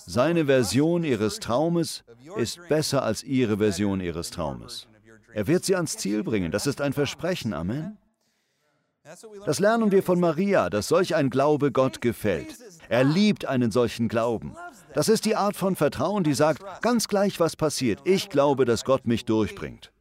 Seine 0.06 0.46
Version 0.46 1.04
Ihres 1.04 1.40
Traumes 1.40 2.04
ist 2.36 2.60
besser 2.68 3.02
als 3.02 3.22
Ihre 3.22 3.58
Version 3.58 4.00
Ihres 4.00 4.30
Traumes. 4.30 4.88
Er 5.34 5.46
wird 5.46 5.64
Sie 5.64 5.76
ans 5.76 5.96
Ziel 5.96 6.22
bringen. 6.22 6.50
Das 6.50 6.66
ist 6.66 6.80
ein 6.80 6.92
Versprechen. 6.92 7.52
Amen. 7.52 7.98
Das 9.46 9.58
lernen 9.58 9.90
wir 9.90 10.02
von 10.02 10.20
Maria, 10.20 10.68
dass 10.70 10.88
solch 10.88 11.14
ein 11.14 11.30
Glaube 11.30 11.72
Gott 11.72 12.00
gefällt. 12.00 12.56
Er 12.88 13.04
liebt 13.04 13.46
einen 13.46 13.70
solchen 13.70 14.08
Glauben. 14.08 14.54
Das 14.94 15.08
ist 15.08 15.24
die 15.24 15.36
Art 15.36 15.56
von 15.56 15.76
Vertrauen, 15.76 16.24
die 16.24 16.34
sagt, 16.34 16.62
ganz 16.82 17.08
gleich 17.08 17.40
was 17.40 17.56
passiert, 17.56 18.00
ich 18.04 18.28
glaube, 18.28 18.64
dass 18.64 18.84
Gott 18.84 19.06
mich 19.06 19.24
durchbringt. 19.24 19.92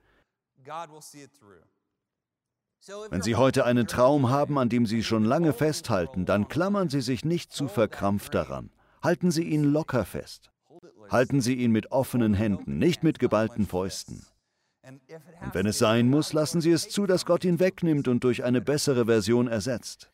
Wenn 3.10 3.22
Sie 3.22 3.36
heute 3.36 3.66
einen 3.66 3.88
Traum 3.88 4.30
haben, 4.30 4.58
an 4.58 4.70
dem 4.70 4.86
Sie 4.86 5.04
schon 5.04 5.26
lange 5.26 5.54
festhalten, 5.54 6.26
dann 6.26 6.48
klammern 6.48 6.90
Sie 6.90 7.02
sich 7.02 7.26
nicht 7.26 7.52
zu 7.52 7.68
verkrampft 7.68 8.34
daran. 8.34 8.72
Halten 9.02 9.32
Sie 9.32 9.44
ihn 9.44 9.64
locker 9.64 10.06
fest. 10.06 10.52
Halten 11.10 11.42
Sie 11.42 11.56
ihn 11.56 11.72
mit 11.72 11.92
offenen 11.92 12.34
Händen, 12.34 12.78
nicht 12.78 13.04
mit 13.04 13.20
geballten 13.20 13.68
Fäusten. 13.68 14.26
Und 14.88 15.54
wenn 15.54 15.66
es 15.66 15.78
sein 15.78 16.10
muss, 16.10 16.34
lassen 16.34 16.62
Sie 16.62 16.72
es 16.72 16.90
zu, 16.90 17.06
dass 17.06 17.26
Gott 17.26 17.44
ihn 17.44 17.60
wegnimmt 17.60 18.08
und 18.08 18.24
durch 18.24 18.44
eine 18.44 18.62
bessere 18.62 19.06
Version 19.06 19.48
ersetzt. 19.48 20.12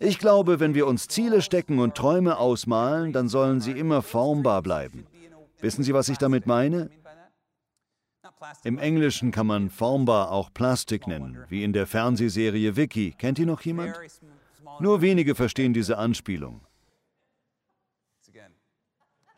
Ich 0.00 0.18
glaube, 0.18 0.58
wenn 0.58 0.74
wir 0.74 0.86
uns 0.86 1.06
Ziele 1.06 1.40
stecken 1.40 1.78
und 1.78 1.94
Träume 1.94 2.38
ausmalen, 2.38 3.12
dann 3.12 3.28
sollen 3.28 3.60
sie 3.60 3.72
immer 3.72 4.02
formbar 4.02 4.60
bleiben. 4.62 5.06
Wissen 5.60 5.84
Sie, 5.84 5.94
was 5.94 6.08
ich 6.08 6.18
damit 6.18 6.46
meine? 6.46 6.90
Im 8.64 8.78
Englischen 8.78 9.30
kann 9.30 9.46
man 9.46 9.70
formbar 9.70 10.32
auch 10.32 10.52
Plastik 10.52 11.06
nennen, 11.06 11.44
wie 11.48 11.62
in 11.62 11.72
der 11.72 11.86
Fernsehserie 11.86 12.74
Vicky. 12.74 13.14
Kennt 13.16 13.38
ihr 13.38 13.46
noch 13.46 13.60
jemand? 13.60 13.96
Nur 14.80 15.00
wenige 15.00 15.36
verstehen 15.36 15.72
diese 15.72 15.96
Anspielung. 15.96 16.60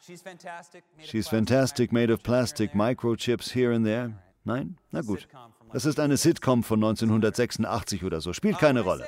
She's 0.00 1.28
fantastic, 1.28 1.92
made 1.92 2.10
of 2.10 2.22
plastic, 2.22 2.74
microchips 2.74 3.52
here 3.52 3.72
and 3.72 3.84
there. 3.84 4.23
Nein? 4.44 4.76
Na 4.90 5.00
gut. 5.00 5.26
Das 5.72 5.86
ist 5.86 5.98
eine 5.98 6.16
Sitcom 6.16 6.62
von 6.62 6.78
1986 6.78 8.04
oder 8.04 8.20
so. 8.20 8.32
Spielt 8.32 8.58
keine 8.58 8.82
Rolle. 8.82 9.06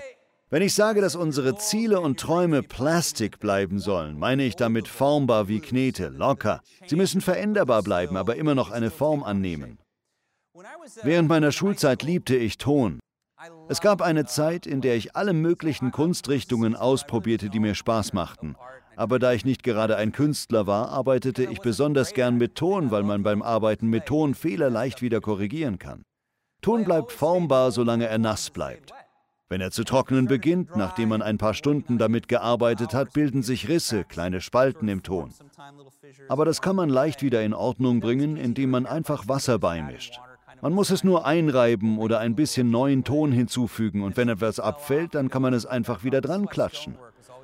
Wenn 0.48 0.62
ich 0.62 0.74
sage, 0.74 1.00
dass 1.00 1.16
unsere 1.16 1.56
Ziele 1.56 2.00
und 2.00 2.20
Träume 2.20 2.62
Plastik 2.62 3.40
bleiben 3.40 3.78
sollen, 3.78 4.18
meine 4.18 4.44
ich 4.44 4.56
damit 4.56 4.86
formbar 4.86 5.48
wie 5.48 5.60
Knete, 5.60 6.08
locker. 6.08 6.60
Sie 6.86 6.96
müssen 6.96 7.20
veränderbar 7.20 7.82
bleiben, 7.82 8.16
aber 8.16 8.36
immer 8.36 8.54
noch 8.54 8.70
eine 8.70 8.90
Form 8.90 9.24
annehmen. 9.24 9.78
Während 11.02 11.28
meiner 11.28 11.52
Schulzeit 11.52 12.02
liebte 12.02 12.36
ich 12.36 12.58
Ton. 12.58 13.00
Es 13.68 13.80
gab 13.80 14.00
eine 14.00 14.24
Zeit, 14.24 14.66
in 14.66 14.80
der 14.80 14.96
ich 14.96 15.16
alle 15.16 15.32
möglichen 15.32 15.90
Kunstrichtungen 15.90 16.74
ausprobierte, 16.74 17.50
die 17.50 17.60
mir 17.60 17.74
Spaß 17.74 18.12
machten. 18.12 18.56
Aber 18.96 19.18
da 19.18 19.32
ich 19.34 19.44
nicht 19.44 19.62
gerade 19.62 19.96
ein 19.96 20.12
Künstler 20.12 20.66
war, 20.66 20.88
arbeitete 20.88 21.44
ich 21.44 21.60
besonders 21.60 22.14
gern 22.14 22.38
mit 22.38 22.54
Ton, 22.54 22.90
weil 22.90 23.02
man 23.02 23.22
beim 23.22 23.42
Arbeiten 23.42 23.88
mit 23.88 24.06
Ton 24.06 24.34
Fehler 24.34 24.70
leicht 24.70 25.02
wieder 25.02 25.20
korrigieren 25.20 25.78
kann. 25.78 26.02
Ton 26.62 26.84
bleibt 26.84 27.12
formbar, 27.12 27.70
solange 27.72 28.06
er 28.06 28.18
nass 28.18 28.50
bleibt. 28.50 28.94
Wenn 29.48 29.60
er 29.60 29.70
zu 29.70 29.84
trocknen 29.84 30.26
beginnt, 30.26 30.74
nachdem 30.74 31.10
man 31.10 31.22
ein 31.22 31.38
paar 31.38 31.54
Stunden 31.54 31.98
damit 31.98 32.26
gearbeitet 32.26 32.94
hat, 32.94 33.12
bilden 33.12 33.42
sich 33.42 33.68
Risse, 33.68 34.02
kleine 34.02 34.40
Spalten 34.40 34.88
im 34.88 35.04
Ton. 35.04 35.30
Aber 36.28 36.44
das 36.44 36.60
kann 36.60 36.74
man 36.74 36.88
leicht 36.88 37.22
wieder 37.22 37.44
in 37.44 37.54
Ordnung 37.54 38.00
bringen, 38.00 38.36
indem 38.36 38.70
man 38.70 38.86
einfach 38.86 39.28
Wasser 39.28 39.58
beimischt. 39.58 40.18
Man 40.62 40.72
muss 40.72 40.90
es 40.90 41.04
nur 41.04 41.26
einreiben 41.26 41.98
oder 41.98 42.18
ein 42.18 42.34
bisschen 42.34 42.70
neuen 42.70 43.04
Ton 43.04 43.30
hinzufügen 43.30 44.02
und 44.02 44.16
wenn 44.16 44.30
etwas 44.30 44.58
abfällt, 44.58 45.14
dann 45.14 45.28
kann 45.28 45.42
man 45.42 45.52
es 45.54 45.66
einfach 45.66 46.02
wieder 46.02 46.22
dran 46.22 46.46
klatschen. 46.46 46.96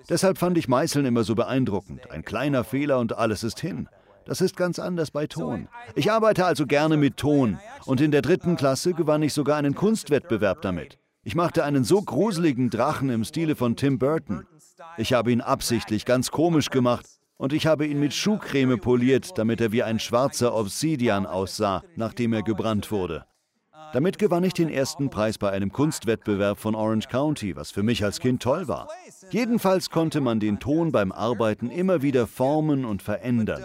Deshalb 0.08 0.38
fand 0.38 0.58
ich 0.58 0.68
Meißeln 0.68 1.06
immer 1.06 1.24
so 1.24 1.34
beeindruckend. 1.34 2.10
Ein 2.10 2.24
kleiner 2.24 2.64
Fehler 2.64 2.98
und 2.98 3.16
alles 3.16 3.44
ist 3.44 3.60
hin. 3.60 3.88
Das 4.24 4.40
ist 4.40 4.56
ganz 4.56 4.78
anders 4.78 5.10
bei 5.10 5.26
Ton. 5.26 5.68
Ich 5.94 6.10
arbeite 6.12 6.44
also 6.44 6.66
gerne 6.66 6.96
mit 6.96 7.16
Ton 7.16 7.58
und 7.86 8.00
in 8.00 8.10
der 8.10 8.22
dritten 8.22 8.56
Klasse 8.56 8.94
gewann 8.94 9.22
ich 9.22 9.32
sogar 9.32 9.56
einen 9.56 9.74
Kunstwettbewerb 9.74 10.62
damit. 10.62 10.98
Ich 11.24 11.34
machte 11.34 11.64
einen 11.64 11.84
so 11.84 12.02
gruseligen 12.02 12.70
Drachen 12.70 13.10
im 13.10 13.24
Stile 13.24 13.56
von 13.56 13.76
Tim 13.76 13.98
Burton. 13.98 14.46
Ich 14.96 15.12
habe 15.12 15.32
ihn 15.32 15.40
absichtlich 15.40 16.04
ganz 16.04 16.30
komisch 16.30 16.70
gemacht 16.70 17.06
und 17.36 17.52
ich 17.52 17.66
habe 17.66 17.86
ihn 17.86 17.98
mit 17.98 18.14
Schuhcreme 18.14 18.78
poliert, 18.78 19.36
damit 19.36 19.60
er 19.60 19.72
wie 19.72 19.82
ein 19.82 19.98
schwarzer 19.98 20.54
Obsidian 20.54 21.26
aussah, 21.26 21.82
nachdem 21.96 22.32
er 22.32 22.42
gebrannt 22.42 22.90
wurde. 22.90 23.24
Damit 23.92 24.18
gewann 24.18 24.44
ich 24.44 24.54
den 24.54 24.68
ersten 24.70 25.10
Preis 25.10 25.38
bei 25.38 25.50
einem 25.50 25.70
Kunstwettbewerb 25.70 26.58
von 26.58 26.74
Orange 26.74 27.08
County, 27.08 27.56
was 27.56 27.70
für 27.70 27.82
mich 27.82 28.04
als 28.04 28.20
Kind 28.20 28.42
toll 28.42 28.66
war. 28.68 28.88
Jedenfalls 29.30 29.90
konnte 29.90 30.20
man 30.20 30.40
den 30.40 30.58
Ton 30.60 30.92
beim 30.92 31.12
Arbeiten 31.12 31.70
immer 31.70 32.02
wieder 32.02 32.26
formen 32.26 32.84
und 32.84 33.02
verändern. 33.02 33.64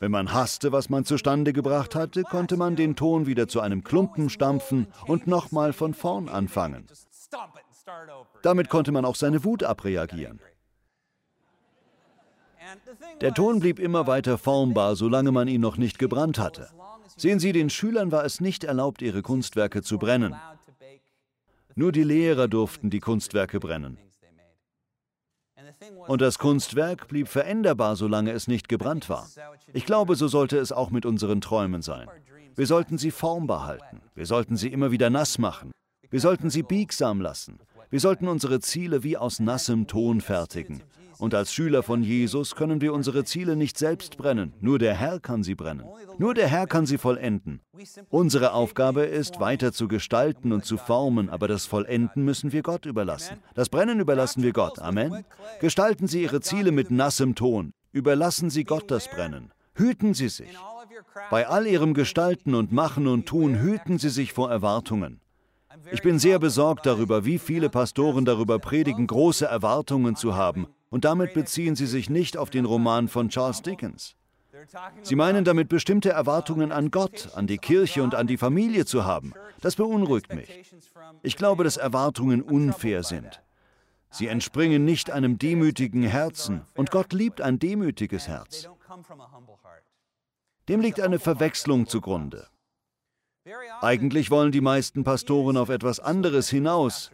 Wenn 0.00 0.10
man 0.10 0.32
hasste, 0.32 0.70
was 0.70 0.90
man 0.90 1.04
zustande 1.04 1.52
gebracht 1.52 1.94
hatte, 1.94 2.22
konnte 2.22 2.56
man 2.56 2.76
den 2.76 2.94
Ton 2.94 3.26
wieder 3.26 3.48
zu 3.48 3.60
einem 3.60 3.82
Klumpen 3.82 4.30
stampfen 4.30 4.86
und 5.06 5.26
nochmal 5.26 5.72
von 5.72 5.94
vorn 5.94 6.28
anfangen. 6.28 6.86
Damit 8.42 8.68
konnte 8.68 8.92
man 8.92 9.04
auch 9.04 9.16
seine 9.16 9.44
Wut 9.44 9.64
abreagieren. 9.64 10.40
Der 13.20 13.34
Ton 13.34 13.60
blieb 13.60 13.78
immer 13.78 14.06
weiter 14.06 14.38
formbar, 14.38 14.94
solange 14.94 15.32
man 15.32 15.48
ihn 15.48 15.60
noch 15.60 15.78
nicht 15.78 15.98
gebrannt 15.98 16.38
hatte. 16.38 16.68
Sehen 17.18 17.40
Sie, 17.40 17.52
den 17.52 17.68
Schülern 17.68 18.12
war 18.12 18.24
es 18.24 18.40
nicht 18.40 18.64
erlaubt, 18.64 19.02
ihre 19.02 19.22
Kunstwerke 19.22 19.82
zu 19.82 19.98
brennen. 19.98 20.34
Nur 21.74 21.92
die 21.92 22.04
Lehrer 22.04 22.48
durften 22.48 22.90
die 22.90 23.00
Kunstwerke 23.00 23.60
brennen. 23.60 23.98
Und 26.06 26.22
das 26.22 26.38
Kunstwerk 26.38 27.08
blieb 27.08 27.28
veränderbar, 27.28 27.96
solange 27.96 28.32
es 28.32 28.48
nicht 28.48 28.68
gebrannt 28.68 29.08
war. 29.08 29.28
Ich 29.72 29.84
glaube, 29.84 30.16
so 30.16 30.28
sollte 30.28 30.58
es 30.58 30.72
auch 30.72 30.90
mit 30.90 31.04
unseren 31.04 31.40
Träumen 31.40 31.82
sein. 31.82 32.08
Wir 32.54 32.66
sollten 32.66 32.98
sie 32.98 33.10
formbar 33.10 33.66
halten. 33.66 34.00
Wir 34.14 34.26
sollten 34.26 34.56
sie 34.56 34.68
immer 34.68 34.90
wieder 34.90 35.10
nass 35.10 35.38
machen. 35.38 35.72
Wir 36.10 36.20
sollten 36.20 36.50
sie 36.50 36.62
biegsam 36.62 37.20
lassen. 37.20 37.58
Wir 37.90 38.00
sollten 38.00 38.28
unsere 38.28 38.60
Ziele 38.60 39.02
wie 39.02 39.16
aus 39.16 39.40
nassem 39.40 39.86
Ton 39.86 40.20
fertigen. 40.20 40.82
Und 41.18 41.34
als 41.34 41.52
Schüler 41.52 41.82
von 41.82 42.02
Jesus 42.02 42.54
können 42.54 42.80
wir 42.80 42.92
unsere 42.92 43.24
Ziele 43.24 43.56
nicht 43.56 43.76
selbst 43.76 44.16
brennen, 44.16 44.52
nur 44.60 44.78
der 44.78 44.94
Herr 44.94 45.18
kann 45.18 45.42
sie 45.42 45.56
brennen. 45.56 45.84
Nur 46.18 46.32
der 46.34 46.46
Herr 46.46 46.66
kann 46.66 46.86
sie 46.86 46.98
vollenden. 46.98 47.60
Unsere 48.08 48.52
Aufgabe 48.52 49.02
ist, 49.02 49.40
weiter 49.40 49.72
zu 49.72 49.88
gestalten 49.88 50.52
und 50.52 50.64
zu 50.64 50.76
formen, 50.76 51.28
aber 51.28 51.48
das 51.48 51.66
Vollenden 51.66 52.24
müssen 52.24 52.52
wir 52.52 52.62
Gott 52.62 52.86
überlassen. 52.86 53.38
Das 53.54 53.68
Brennen 53.68 53.98
überlassen 53.98 54.42
wir 54.42 54.52
Gott. 54.52 54.78
Amen. 54.78 55.24
Gestalten 55.60 56.06
Sie 56.06 56.22
Ihre 56.22 56.40
Ziele 56.40 56.70
mit 56.70 56.90
nassem 56.90 57.34
Ton. 57.34 57.72
Überlassen 57.92 58.48
Sie 58.48 58.64
Gott 58.64 58.90
das 58.90 59.08
Brennen. 59.08 59.52
Hüten 59.74 60.14
Sie 60.14 60.28
sich. 60.28 60.56
Bei 61.30 61.48
all 61.48 61.66
Ihrem 61.66 61.94
Gestalten 61.94 62.54
und 62.54 62.70
Machen 62.70 63.08
und 63.08 63.26
Tun 63.26 63.60
hüten 63.60 63.98
Sie 63.98 64.10
sich 64.10 64.32
vor 64.32 64.50
Erwartungen. 64.50 65.20
Ich 65.92 66.02
bin 66.02 66.18
sehr 66.18 66.38
besorgt 66.38 66.86
darüber, 66.86 67.24
wie 67.24 67.38
viele 67.38 67.70
Pastoren 67.70 68.24
darüber 68.24 68.58
predigen, 68.58 69.06
große 69.06 69.46
Erwartungen 69.46 70.16
zu 70.16 70.36
haben 70.36 70.66
und 70.90 71.04
damit 71.04 71.34
beziehen 71.34 71.76
sie 71.76 71.86
sich 71.86 72.10
nicht 72.10 72.36
auf 72.36 72.50
den 72.50 72.64
Roman 72.64 73.08
von 73.08 73.28
Charles 73.28 73.62
Dickens. 73.62 74.14
Sie 75.02 75.14
meinen 75.14 75.44
damit 75.44 75.68
bestimmte 75.68 76.10
Erwartungen 76.10 76.72
an 76.72 76.90
Gott, 76.90 77.30
an 77.34 77.46
die 77.46 77.58
Kirche 77.58 78.02
und 78.02 78.14
an 78.14 78.26
die 78.26 78.36
Familie 78.36 78.84
zu 78.86 79.04
haben. 79.04 79.32
Das 79.60 79.76
beunruhigt 79.76 80.34
mich. 80.34 80.48
Ich 81.22 81.36
glaube, 81.36 81.64
dass 81.64 81.76
Erwartungen 81.76 82.42
unfair 82.42 83.02
sind. 83.02 83.42
Sie 84.10 84.26
entspringen 84.26 84.84
nicht 84.84 85.10
einem 85.10 85.38
demütigen 85.38 86.02
Herzen 86.02 86.62
und 86.74 86.90
Gott 86.90 87.12
liebt 87.12 87.40
ein 87.40 87.58
demütiges 87.58 88.26
Herz. 88.26 88.68
Dem 90.68 90.80
liegt 90.80 91.00
eine 91.00 91.18
Verwechslung 91.18 91.86
zugrunde. 91.86 92.46
Eigentlich 93.80 94.30
wollen 94.30 94.52
die 94.52 94.60
meisten 94.60 95.04
Pastoren 95.04 95.56
auf 95.56 95.68
etwas 95.68 96.00
anderes 96.00 96.48
hinaus. 96.48 97.10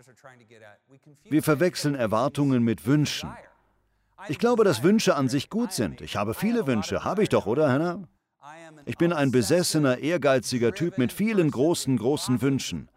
Wir 1.25 1.43
verwechseln 1.43 1.95
Erwartungen 1.95 2.63
mit 2.63 2.87
Wünschen. 2.87 3.31
Ich 4.29 4.39
glaube, 4.39 4.65
dass 4.65 4.83
Wünsche 4.83 5.17
an 5.17 5.29
sich 5.29 5.51
gut 5.51 5.73
sind. 5.73 6.01
Ich 6.01 6.17
habe 6.17 6.35
viele 6.35 6.67
Wünsche, 6.67 7.05
habe 7.05 7.23
ich 7.23 7.29
doch, 7.29 7.47
oder, 7.47 7.71
Hannah? 7.71 8.09
Ich 8.87 8.99
bin 8.99 9.13
ein 9.13 9.31
besessener, 9.31 9.99
ehrgeiziger 9.99 10.73
Typ 10.73 10.99
mit 10.99 11.13
vielen 11.13 11.51
großen, 11.51 11.97
großen 11.97 12.43
Wünschen. 12.43 12.89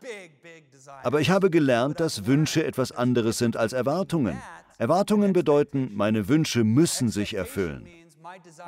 Aber 1.03 1.21
ich 1.21 1.29
habe 1.29 1.49
gelernt, 1.49 1.99
dass 1.99 2.25
Wünsche 2.25 2.65
etwas 2.65 2.91
anderes 2.91 3.37
sind 3.37 3.57
als 3.57 3.73
Erwartungen. 3.73 4.37
Erwartungen 4.77 5.33
bedeuten, 5.33 5.91
meine 5.93 6.27
Wünsche 6.27 6.63
müssen 6.63 7.09
sich 7.09 7.33
erfüllen. 7.33 7.87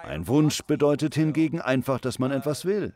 Ein 0.04 0.28
Wunsch 0.28 0.62
bedeutet 0.64 1.16
hingegen 1.16 1.60
einfach, 1.62 2.00
dass 2.00 2.18
man 2.18 2.32
etwas 2.32 2.66
will. 2.66 2.94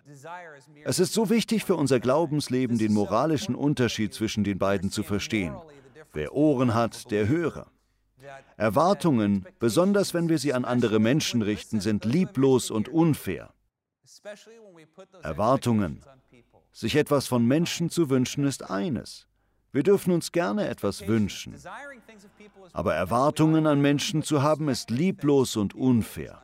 Es 0.85 0.99
ist 0.99 1.13
so 1.13 1.29
wichtig 1.29 1.65
für 1.65 1.75
unser 1.75 1.99
Glaubensleben, 1.99 2.77
den 2.77 2.93
moralischen 2.93 3.55
Unterschied 3.55 4.13
zwischen 4.13 4.43
den 4.43 4.57
beiden 4.57 4.89
zu 4.89 5.03
verstehen. 5.03 5.55
Wer 6.13 6.33
Ohren 6.33 6.73
hat, 6.73 7.11
der 7.11 7.27
höre. 7.27 7.67
Erwartungen, 8.57 9.45
besonders 9.59 10.13
wenn 10.13 10.29
wir 10.29 10.37
sie 10.37 10.53
an 10.53 10.65
andere 10.65 10.99
Menschen 10.99 11.41
richten, 11.41 11.79
sind 11.79 12.05
lieblos 12.05 12.71
und 12.71 12.89
unfair. 12.89 13.53
Erwartungen, 15.21 16.01
sich 16.71 16.95
etwas 16.95 17.27
von 17.27 17.45
Menschen 17.45 17.89
zu 17.89 18.09
wünschen, 18.09 18.45
ist 18.45 18.69
eines. 18.69 19.27
Wir 19.71 19.83
dürfen 19.83 20.13
uns 20.13 20.31
gerne 20.31 20.67
etwas 20.67 21.07
wünschen. 21.07 21.55
Aber 22.73 22.93
Erwartungen 22.93 23.65
an 23.65 23.81
Menschen 23.81 24.21
zu 24.21 24.43
haben, 24.43 24.69
ist 24.69 24.91
lieblos 24.91 25.55
und 25.55 25.73
unfair. 25.73 26.41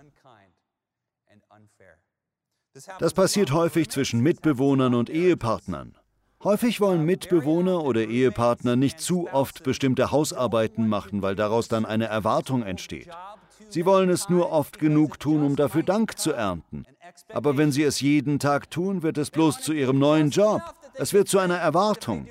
Das 3.00 3.14
passiert 3.14 3.52
häufig 3.52 3.90
zwischen 3.90 4.22
Mitbewohnern 4.22 4.94
und 4.96 5.10
Ehepartnern. 5.10 5.98
Häufig 6.42 6.80
wollen 6.80 7.04
Mitbewohner 7.04 7.84
oder 7.84 8.06
Ehepartner 8.06 8.78
nicht 8.78 9.02
zu 9.02 9.28
oft 9.30 9.64
bestimmte 9.64 10.12
Hausarbeiten 10.12 10.88
machen, 10.88 11.22
weil 11.22 11.36
daraus 11.36 11.68
dann 11.68 11.86
eine 11.86 12.06
Erwartung 12.06 12.64
entsteht. 12.64 13.10
Sie 13.68 13.86
wollen 13.86 14.10
es 14.10 14.30
nur 14.30 14.52
oft 14.52 14.80
genug 14.80 15.20
tun, 15.20 15.44
um 15.44 15.58
dafür 15.58 15.84
Dank 15.84 16.18
zu 16.18 16.32
ernten. 16.32 16.86
Aber 17.34 17.58
wenn 17.58 17.74
sie 17.74 17.84
es 17.84 18.00
jeden 18.00 18.40
Tag 18.40 18.72
tun, 18.72 19.04
wird 19.04 19.18
es 19.18 19.32
bloß 19.32 19.62
zu 19.62 19.74
ihrem 19.74 20.00
neuen 20.00 20.30
Job. 20.30 20.62
Es 20.94 21.12
wird 21.12 21.28
zu 21.28 21.40
einer 21.40 21.58
Erwartung. 21.58 22.28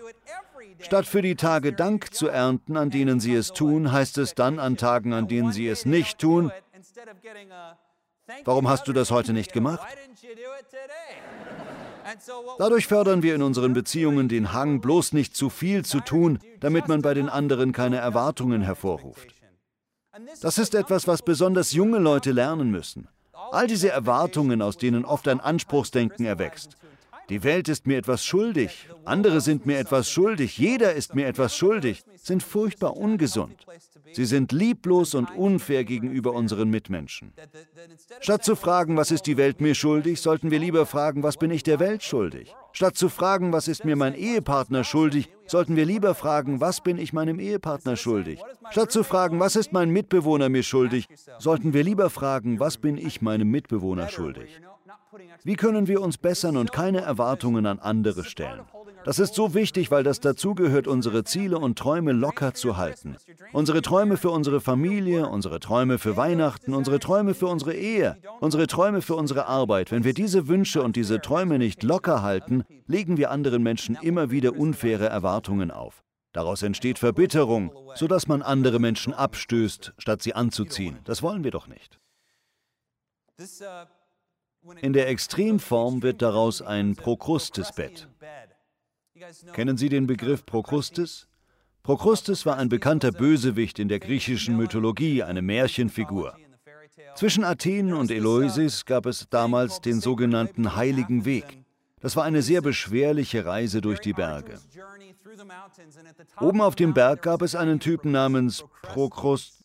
Statt 0.81 1.07
für 1.07 1.21
die 1.21 1.35
Tage 1.35 1.75
Dank 1.75 2.15
zu 2.15 2.29
ernten, 2.29 2.79
an 2.79 2.89
denen 2.89 3.21
sie 3.21 3.35
es 3.35 3.53
tun, 3.53 3.93
heißt 3.93 4.17
es 4.19 4.35
dann 4.35 4.59
an 4.59 4.79
Tagen, 4.79 5.13
an 5.13 5.29
denen 5.29 5.53
sie 5.53 5.69
es 5.69 5.85
nicht 5.85 6.19
tun, 6.19 6.51
warum 8.45 8.69
hast 8.69 8.89
du 8.89 8.93
das 8.93 9.11
heute 9.11 9.33
nicht 9.35 9.53
gemacht? 9.53 9.87
Dadurch 12.59 12.87
fördern 12.87 13.23
wir 13.23 13.35
in 13.35 13.43
unseren 13.43 13.73
Beziehungen 13.73 14.29
den 14.29 14.53
Hang, 14.53 14.81
bloß 14.81 15.13
nicht 15.13 15.37
zu 15.37 15.51
viel 15.51 15.85
zu 15.85 16.01
tun, 16.01 16.39
damit 16.61 16.89
man 16.89 17.03
bei 17.03 17.15
den 17.15 17.29
anderen 17.29 17.73
keine 17.73 17.97
Erwartungen 17.99 18.63
hervorruft. 18.63 19.35
Das 20.41 20.59
ist 20.59 20.75
etwas, 20.75 21.07
was 21.07 21.23
besonders 21.23 21.73
junge 21.73 21.99
Leute 21.99 22.33
lernen 22.33 22.71
müssen. 22.71 23.09
All 23.51 23.67
diese 23.67 23.91
Erwartungen, 23.91 24.63
aus 24.63 24.77
denen 24.77 25.05
oft 25.05 25.29
ein 25.29 25.41
Anspruchsdenken 25.41 26.27
erwächst. 26.27 26.77
Die 27.29 27.45
Welt 27.45 27.69
ist 27.69 27.87
mir 27.87 27.99
etwas 27.99 28.25
schuldig, 28.25 28.89
andere 29.05 29.43
sind 29.43 29.67
mir 29.67 29.79
etwas 29.79 30.11
schuldig, 30.11 30.57
jeder 30.57 30.95
ist 30.95 31.15
mir 31.15 31.27
etwas 31.27 31.55
schuldig, 31.55 32.03
sind 32.17 32.43
furchtbar 32.43 32.97
ungesund. 32.97 33.67
Sie 34.13 34.25
sind 34.25 34.53
lieblos 34.53 35.15
und 35.15 35.31
unfair 35.37 35.85
gegenüber 35.85 36.33
unseren 36.33 36.71
Mitmenschen. 36.71 37.33
Statt 38.21 38.45
zu 38.45 38.57
fragen, 38.57 38.97
was 38.97 39.11
ist 39.11 39.27
die 39.27 39.37
Welt 39.37 39.61
mir 39.61 39.75
schuldig, 39.75 40.21
sollten 40.21 40.51
wir 40.51 40.59
lieber 40.59 40.87
fragen, 40.87 41.23
was 41.23 41.37
bin 41.37 41.51
ich 41.51 41.63
der 41.63 41.81
Welt 41.81 42.03
schuldig. 42.03 42.55
Statt 42.73 42.97
zu 42.97 43.09
fragen, 43.09 43.53
was 43.53 43.69
ist 43.69 43.85
mir 43.85 43.97
mein 43.97 44.15
Ehepartner 44.15 44.85
schuldig, 44.85 45.29
sollten 45.47 45.77
wir 45.77 45.85
lieber 45.85 46.15
fragen, 46.15 46.61
was 46.61 46.81
bin 46.81 46.99
ich 46.99 47.13
meinem 47.13 47.41
Ehepartner 47.41 47.97
schuldig. 47.97 48.41
Statt 48.71 48.93
zu 48.93 49.03
fragen, 49.03 49.41
was 49.41 49.57
ist 49.57 49.73
mein 49.73 49.91
Mitbewohner 49.91 50.49
mir 50.49 50.63
schuldig, 50.63 51.09
sollten 51.39 51.73
wir 51.73 51.85
lieber 51.85 52.11
fragen, 52.11 52.61
was 52.61 52.79
bin 52.79 52.99
ich 52.99 53.23
meinem 53.23 53.51
Mitbewohner 53.51 54.09
schuldig. 54.09 54.61
Wie 55.43 55.57
können 55.57 55.89
wir 55.89 56.01
uns 56.03 56.19
bessern 56.19 56.57
und 56.57 56.73
keine 56.73 57.01
Erwartungen 57.01 57.67
an 57.67 57.79
andere 57.79 58.25
stellen? 58.25 58.61
Das 59.09 59.19
ist 59.19 59.35
so 59.35 59.55
wichtig, 59.55 59.91
weil 59.91 60.05
das 60.05 60.21
dazugehört, 60.21 60.87
unsere 60.87 61.25
Ziele 61.25 61.59
und 61.59 61.79
Träume 61.79 62.13
locker 62.13 62.53
zu 62.53 62.77
halten. 62.77 63.17
Unsere 63.55 63.81
Träume 63.81 64.19
für 64.19 64.29
unsere 64.29 64.61
Familie, 64.61 65.27
unsere 65.27 65.61
Träume 65.61 65.99
für 65.99 66.19
Weihnachten, 66.19 66.75
unsere 66.75 66.99
Träume 66.99 67.33
für 67.33 67.47
unsere 67.47 67.73
Ehe, 67.73 68.19
unsere 68.41 68.67
Träume 68.67 69.01
für 69.01 69.15
unsere 69.15 69.47
Arbeit. 69.47 69.93
Wenn 69.93 70.05
wir 70.05 70.13
diese 70.13 70.47
Wünsche 70.47 70.83
und 70.83 70.95
diese 70.95 71.23
Träume 71.23 71.59
nicht 71.59 71.83
locker 71.83 72.21
halten, 72.21 72.65
legen 72.87 73.17
wir 73.17 73.31
anderen 73.31 73.63
Menschen 73.63 73.97
immer 74.03 74.31
wieder 74.31 74.55
unfaire 74.59 75.07
Erwartungen 75.07 75.71
auf. 75.71 76.05
Daraus 76.35 76.63
entsteht 76.63 76.99
Verbitterung, 76.99 77.73
sodass 77.95 78.29
man 78.29 78.43
andere 78.43 78.79
Menschen 78.79 79.15
abstößt, 79.15 79.95
statt 79.97 80.21
sie 80.21 80.35
anzuziehen. 80.35 80.99
Das 81.05 81.23
wollen 81.23 81.45
wir 81.45 81.51
doch 81.51 81.67
nicht. 81.67 81.99
In 84.83 84.93
der 84.93 85.09
Extremform 85.09 86.03
wird 86.03 86.21
daraus 86.21 86.61
ein 86.61 86.95
Prokrustesbett. 86.95 88.07
Kennen 89.53 89.77
Sie 89.77 89.89
den 89.89 90.07
Begriff 90.07 90.45
Prokrustes? 90.47 91.29
Prokrustes 91.83 92.45
war 92.45 92.57
ein 92.57 92.69
bekannter 92.69 93.13
Bösewicht 93.13 93.79
in 93.79 93.89
der 93.89 93.99
griechischen 93.99 94.57
Mythologie, 94.57 95.23
eine 95.23 95.43
Märchenfigur. 95.43 96.37
Zwischen 97.15 97.45
Athen 97.45 97.93
und 97.95 98.11
Eleusis 98.11 98.85
gab 98.85 99.07
es 99.07 99.27
damals 99.31 99.81
den 99.81 100.01
sogenannten 100.01 100.77
Heiligen 100.77 101.25
Weg. 101.25 101.45
Das 102.01 102.15
war 102.15 102.25
eine 102.25 102.43
sehr 102.43 102.61
beschwerliche 102.61 103.45
Reise 103.45 103.81
durch 103.81 104.01
die 104.01 104.13
Berge. 104.13 104.61
Oben 106.41 106.61
auf 106.61 106.77
dem 106.77 106.95
Berg 106.95 107.23
gab 107.23 107.43
es 107.43 107.55
einen 107.55 107.81
Typen 107.81 108.13
namens 108.13 108.65
Prokrust. 108.83 109.65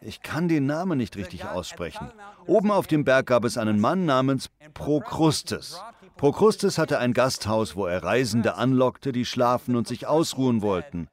Ich 0.00 0.20
kann 0.20 0.48
den 0.48 0.66
Namen 0.66 0.98
nicht 0.98 1.16
richtig 1.16 1.44
aussprechen. 1.44 2.10
Oben 2.46 2.70
auf 2.70 2.86
dem 2.86 3.04
Berg 3.04 3.26
gab 3.26 3.44
es 3.44 3.56
einen 3.56 3.80
Mann 3.80 4.04
namens 4.04 4.50
Prokrustes. 4.74 5.80
Prokrustes 6.16 6.78
hatte 6.78 6.98
ein 6.98 7.12
Gasthaus, 7.12 7.76
wo 7.76 7.86
er 7.86 8.02
Reisende 8.02 8.54
anlockte, 8.54 9.12
die 9.12 9.24
schlafen 9.24 9.76
und 9.76 9.88
sich 9.88 10.06
ausruhen 10.06 10.62
wollten. 10.62 11.08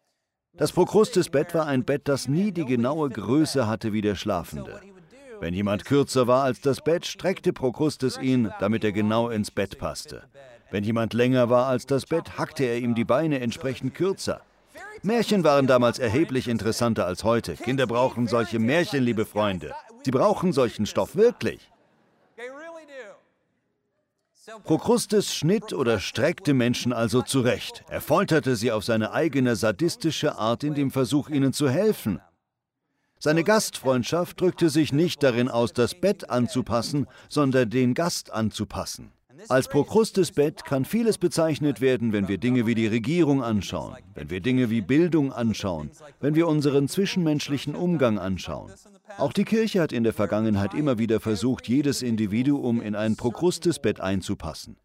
Das 0.54 0.72
Prokrustes-Bett 0.72 1.54
war 1.54 1.66
ein 1.66 1.86
Bett, 1.86 2.08
das 2.08 2.28
nie 2.28 2.52
die 2.52 2.66
genaue 2.66 3.10
Größe 3.10 3.68
hatte 3.68 3.94
wie 3.94 4.02
der 4.02 4.16
Schlafende. 4.16 4.82
Wenn 5.40 5.54
jemand 5.54 5.86
kürzer 5.86 6.28
war 6.28 6.44
als 6.44 6.62
das 6.62 6.82
Bett, 6.82 7.06
streckte 7.06 7.52
Prokrustes 7.52 8.20
ihn, 8.20 8.52
damit 8.60 8.84
er 8.84 8.92
genau 8.92 9.30
ins 9.30 9.50
Bett 9.50 9.80
passte. 9.80 10.24
Wenn 10.70 10.84
jemand 10.84 11.14
länger 11.14 11.50
war 11.50 11.66
als 11.66 11.88
das 11.88 12.06
Bett, 12.06 12.38
hackte 12.38 12.64
er 12.64 12.78
ihm 12.78 12.94
die 12.94 13.06
Beine 13.06 13.40
entsprechend 13.40 13.96
kürzer. 13.96 14.42
Märchen 15.02 15.44
waren 15.44 15.66
damals 15.66 15.98
erheblich 15.98 16.48
interessanter 16.48 17.08
als 17.08 17.24
heute. 17.24 17.56
Kinder 17.56 17.88
brauchen 17.88 18.28
solche 18.28 18.60
Märchen, 18.60 19.04
liebe 19.04 19.26
Freunde. 19.26 19.74
Sie 20.04 20.12
brauchen 20.12 20.54
solchen 20.54 20.86
Stoff 20.86 21.16
wirklich. 21.16 21.71
Prokrustes 24.64 25.36
schnitt 25.36 25.72
oder 25.72 26.00
streckte 26.00 26.56
Menschen 26.56 26.94
also 26.94 27.22
zurecht. 27.22 27.84
Er 27.90 28.02
folterte 28.02 28.56
sie 28.56 28.72
auf 28.72 28.84
seine 28.84 29.12
eigene 29.12 29.56
sadistische 29.56 30.36
Art 30.36 30.64
in 30.64 30.74
dem 30.74 30.90
Versuch, 30.90 31.30
ihnen 31.30 31.54
zu 31.54 31.70
helfen. 31.70 32.20
Seine 33.20 33.44
Gastfreundschaft 33.44 34.42
drückte 34.42 34.72
sich 34.72 34.94
nicht 34.94 35.22
darin 35.22 35.48
aus, 35.48 35.74
das 35.74 35.94
Bett 35.94 36.32
anzupassen, 36.32 37.06
sondern 37.30 37.70
den 37.70 37.94
Gast 37.94 38.32
anzupassen. 38.32 39.12
Als 39.50 39.68
Prokrustes 39.68 40.32
Bett 40.32 40.66
kann 40.66 40.86
vieles 40.86 41.18
bezeichnet 41.18 41.82
werden, 41.82 42.14
wenn 42.14 42.28
wir 42.28 42.38
Dinge 42.38 42.66
wie 42.66 42.76
die 42.76 42.88
Regierung 42.88 43.44
anschauen, 43.44 43.96
wenn 44.14 44.30
wir 44.30 44.42
Dinge 44.42 44.70
wie 44.70 44.82
Bildung 44.82 45.32
anschauen, 45.32 45.92
wenn 46.20 46.36
wir 46.36 46.48
unseren 46.48 46.88
zwischenmenschlichen 46.88 47.76
Umgang 47.76 48.20
anschauen. 48.20 48.72
Auch 49.18 49.34
die 49.34 49.46
Kirche 49.46 49.82
hat 49.82 49.92
in 49.92 50.04
der 50.04 50.14
Vergangenheit 50.14 50.74
immer 50.74 50.98
wieder 50.98 51.20
versucht, 51.20 51.68
jedes 51.68 52.02
Individuum 52.02 52.82
in 52.82 52.96
ein 52.96 53.16
Prokrustes 53.16 53.80
Bett 53.80 54.00
einzupassen. 54.00 54.78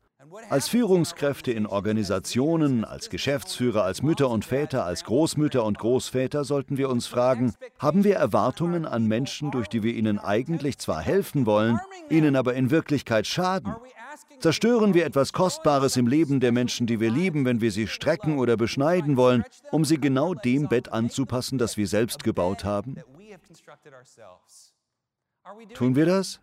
Als 0.51 0.69
Führungskräfte 0.69 1.51
in 1.51 1.67
Organisationen, 1.67 2.85
als 2.85 3.11
Geschäftsführer, 3.11 3.85
als 3.85 4.03
Mütter 4.03 4.29
und 4.29 4.45
Väter, 4.45 4.85
als 4.85 5.05
Großmütter 5.05 5.65
und 5.65 5.79
Großväter 5.79 6.45
sollten 6.45 6.77
wir 6.77 6.91
uns 6.91 7.07
fragen, 7.07 7.55
haben 7.79 8.05
wir 8.05 8.17
Erwartungen 8.17 8.85
an 8.85 9.07
Menschen, 9.07 9.51
durch 9.51 9.69
die 9.69 9.83
wir 9.83 9.95
ihnen 9.95 10.19
eigentlich 10.19 10.79
zwar 10.79 11.01
helfen 11.01 11.47
wollen, 11.47 11.79
ihnen 12.11 12.37
aber 12.37 12.55
in 12.55 12.71
Wirklichkeit 12.71 13.27
schaden? 13.27 13.75
Zerstören 14.41 14.95
wir 14.95 15.07
etwas 15.07 15.33
Kostbares 15.33 15.97
im 15.97 16.07
Leben 16.07 16.41
der 16.41 16.53
Menschen, 16.53 16.87
die 16.87 17.01
wir 17.01 17.11
lieben, 17.11 17.45
wenn 17.45 17.61
wir 17.61 17.73
sie 17.73 17.87
strecken 17.87 18.39
oder 18.39 18.57
beschneiden 18.57 19.17
wollen, 19.17 19.45
um 19.71 19.85
sie 19.85 19.99
genau 19.99 20.35
dem 20.35 20.69
Bett 20.69 20.93
anzupassen, 20.93 21.59
das 21.59 21.77
wir 21.77 21.87
selbst 21.87 22.23
gebaut 22.23 22.65
haben? 22.65 22.97
Tun 25.75 25.97
wir 25.97 26.07
das? 26.07 26.41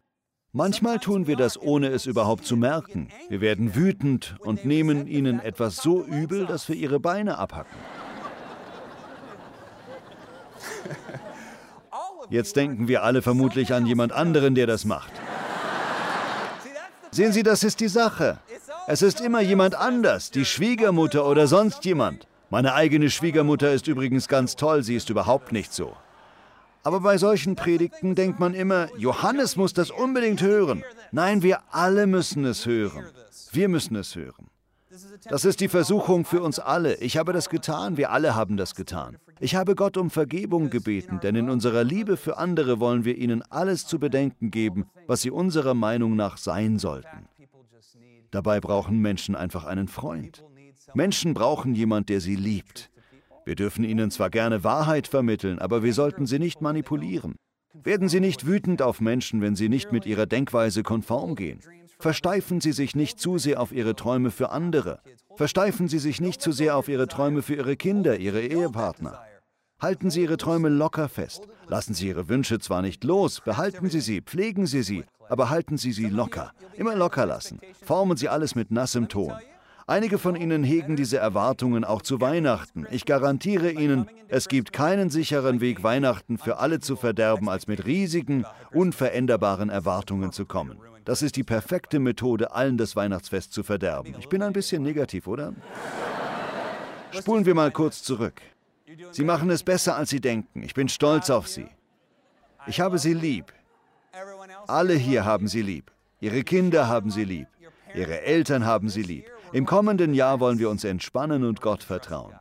Manchmal 0.52 1.00
tun 1.00 1.28
wir 1.28 1.36
das, 1.36 1.60
ohne 1.60 1.88
es 1.88 2.06
überhaupt 2.06 2.46
zu 2.46 2.56
merken. 2.56 3.10
Wir 3.28 3.42
werden 3.42 3.76
wütend 3.76 4.36
und 4.40 4.66
nehmen 4.66 5.08
ihnen 5.08 5.40
etwas 5.40 5.78
so 5.78 6.04
übel, 6.04 6.46
dass 6.46 6.70
wir 6.70 6.76
ihre 6.76 7.00
Beine 7.00 7.38
abhacken. 7.40 7.78
Jetzt 12.30 12.56
denken 12.56 12.88
wir 12.88 13.04
alle 13.04 13.22
vermutlich 13.22 13.74
an 13.74 13.86
jemand 13.86 14.12
anderen, 14.12 14.56
der 14.56 14.68
das 14.68 14.86
macht. 14.86 15.12
Sehen 17.14 17.32
Sie, 17.32 17.44
das 17.44 17.64
ist 17.64 17.80
die 17.80 17.88
Sache. 17.88 18.40
Es 18.88 19.04
ist 19.04 19.22
immer 19.22 19.40
jemand 19.40 19.76
anders, 19.76 20.32
die 20.32 20.46
Schwiegermutter 20.46 21.28
oder 21.28 21.46
sonst 21.46 21.86
jemand. 21.86 22.28
Meine 22.50 22.74
eigene 22.74 23.12
Schwiegermutter 23.12 23.72
ist 23.72 23.88
übrigens 23.88 24.28
ganz 24.28 24.56
toll, 24.56 24.82
sie 24.82 24.96
ist 24.96 25.12
überhaupt 25.12 25.52
nicht 25.52 25.72
so. 25.72 25.96
Aber 26.82 27.02
bei 27.02 27.20
solchen 27.20 27.56
Predigten 27.56 28.16
denkt 28.16 28.40
man 28.40 28.56
immer, 28.56 28.88
Johannes 28.98 29.58
muss 29.58 29.74
das 29.74 29.92
unbedingt 29.92 30.42
hören. 30.42 30.84
Nein, 31.12 31.44
wir 31.44 31.60
alle 31.70 32.08
müssen 32.08 32.46
es 32.46 32.66
hören. 32.66 33.06
Wir 33.52 33.70
müssen 33.70 33.96
es 33.96 34.16
hören. 34.16 34.48
Das 35.30 35.46
ist 35.46 35.60
die 35.60 35.70
Versuchung 35.70 36.26
für 36.26 36.42
uns 36.42 36.58
alle. 36.58 36.96
Ich 36.96 37.18
habe 37.18 37.32
das 37.32 37.50
getan, 37.50 37.96
wir 37.96 38.12
alle 38.12 38.34
haben 38.34 38.58
das 38.58 38.74
getan. 38.74 39.18
Ich 39.44 39.56
habe 39.56 39.76
Gott 39.76 39.98
um 39.98 40.10
Vergebung 40.10 40.70
gebeten, 40.70 41.20
denn 41.22 41.36
in 41.36 41.50
unserer 41.50 41.84
Liebe 41.84 42.16
für 42.16 42.38
andere 42.38 42.80
wollen 42.80 43.04
wir 43.04 43.18
ihnen 43.18 43.42
alles 43.50 43.86
zu 43.86 44.00
bedenken 44.00 44.52
geben, 44.52 44.86
was 45.06 45.22
sie 45.22 45.32
unserer 45.32 45.74
Meinung 45.74 46.16
nach 46.16 46.38
sein 46.38 46.80
sollten. 46.80 47.28
Dabei 48.32 48.62
brauchen 48.62 49.00
Menschen 49.00 49.36
einfach 49.36 49.66
einen 49.66 49.90
Freund. 49.90 50.46
Menschen 50.94 51.34
brauchen 51.34 51.76
jemand, 51.76 52.08
der 52.08 52.22
sie 52.22 52.38
liebt. 52.38 52.90
Wir 53.44 53.56
dürfen 53.56 53.84
ihnen 53.84 54.12
zwar 54.12 54.30
gerne 54.30 54.64
Wahrheit 54.64 55.08
vermitteln, 55.08 55.60
aber 55.60 55.84
wir 55.84 55.94
sollten 55.94 56.26
sie 56.26 56.40
nicht 56.40 56.62
manipulieren. 56.62 57.36
Werden 57.74 58.08
Sie 58.08 58.22
nicht 58.22 58.46
wütend 58.46 58.82
auf 58.82 59.02
Menschen, 59.02 59.42
wenn 59.42 59.56
sie 59.56 59.68
nicht 59.68 59.92
mit 59.92 60.06
ihrer 60.06 60.28
Denkweise 60.28 60.84
konform 60.84 61.36
gehen. 61.36 61.60
Versteifen 62.00 62.62
Sie 62.62 62.72
sich 62.72 62.96
nicht 62.96 63.20
zu 63.20 63.38
sehr 63.40 63.60
auf 63.60 63.74
Ihre 63.74 63.96
Träume 63.96 64.30
für 64.32 64.52
andere. 64.52 65.02
Versteifen 65.36 65.88
Sie 65.88 66.00
sich 66.00 66.22
nicht 66.22 66.42
zu 66.42 66.52
sehr 66.54 66.78
auf 66.78 66.88
Ihre 66.88 67.08
Träume 67.08 67.42
für 67.42 67.56
Ihre 67.56 67.76
Kinder, 67.76 68.20
Ihre 68.20 68.42
Ehepartner. 68.42 69.20
Halten 69.84 70.10
Sie 70.10 70.22
Ihre 70.22 70.38
Träume 70.38 70.70
locker 70.70 71.10
fest. 71.10 71.46
Lassen 71.68 71.94
Sie 71.94 72.08
Ihre 72.08 72.30
Wünsche 72.30 72.58
zwar 72.58 72.82
nicht 72.82 73.04
los, 73.04 73.42
behalten 73.42 73.90
Sie 73.90 74.00
sie, 74.00 74.22
pflegen 74.22 74.66
Sie 74.66 74.82
sie, 74.82 75.04
aber 75.28 75.50
halten 75.50 75.78
Sie 75.78 75.92
sie 75.92 76.08
locker. 76.08 76.54
Immer 76.78 76.96
locker 76.96 77.26
lassen. 77.26 77.60
Formen 77.86 78.16
Sie 78.16 78.30
alles 78.30 78.56
mit 78.56 78.72
nassem 78.72 79.10
Ton. 79.10 79.34
Einige 79.86 80.20
von 80.20 80.38
Ihnen 80.38 80.64
hegen 80.64 80.96
diese 80.96 81.18
Erwartungen 81.18 81.84
auch 81.84 82.02
zu 82.02 82.22
Weihnachten. 82.22 82.88
Ich 82.92 83.04
garantiere 83.04 83.72
Ihnen, 83.72 84.10
es 84.30 84.48
gibt 84.48 84.72
keinen 84.72 85.10
sicheren 85.10 85.60
Weg, 85.60 85.84
Weihnachten 85.84 86.38
für 86.38 86.60
alle 86.60 86.80
zu 86.80 86.96
verderben, 86.96 87.50
als 87.50 87.68
mit 87.68 87.86
riesigen, 87.86 88.46
unveränderbaren 88.72 89.70
Erwartungen 89.70 90.32
zu 90.32 90.46
kommen. 90.46 90.78
Das 91.04 91.22
ist 91.22 91.36
die 91.36 91.44
perfekte 91.44 92.00
Methode, 92.00 92.54
allen 92.54 92.78
das 92.78 92.96
Weihnachtsfest 92.96 93.52
zu 93.52 93.64
verderben. 93.64 94.16
Ich 94.18 94.30
bin 94.30 94.44
ein 94.44 94.54
bisschen 94.54 94.82
negativ, 94.82 95.28
oder? 95.28 95.54
Spulen 97.12 97.46
wir 97.46 97.54
mal 97.54 97.72
kurz 97.72 98.02
zurück. 98.02 98.42
Sie 99.12 99.24
machen 99.24 99.50
es 99.50 99.64
besser, 99.64 99.96
als 99.96 100.10
Sie 100.10 100.22
denken. 100.22 100.64
Ich 100.64 100.74
bin 100.74 100.90
stolz 100.90 101.30
auf 101.30 101.48
Sie. 101.48 101.68
Ich 102.68 102.80
habe 102.80 103.00
Sie 103.00 103.14
lieb. 103.14 103.54
Alle 104.68 104.94
hier 104.94 105.26
haben 105.26 105.48
Sie 105.48 105.62
lieb. 105.62 105.92
Ihre 106.20 106.44
Kinder 106.44 106.88
haben 106.88 107.10
Sie 107.10 107.26
lieb. 107.26 107.48
Ihre 107.96 108.22
Eltern 108.22 108.66
haben 108.66 108.90
Sie 108.90 109.04
lieb. 109.04 109.26
Im 109.52 109.66
kommenden 109.66 110.14
Jahr 110.14 110.40
wollen 110.40 110.60
wir 110.60 110.70
uns 110.70 110.84
entspannen 110.84 111.44
und 111.44 111.62
Gott 111.62 111.84
vertrauen. 111.84 112.34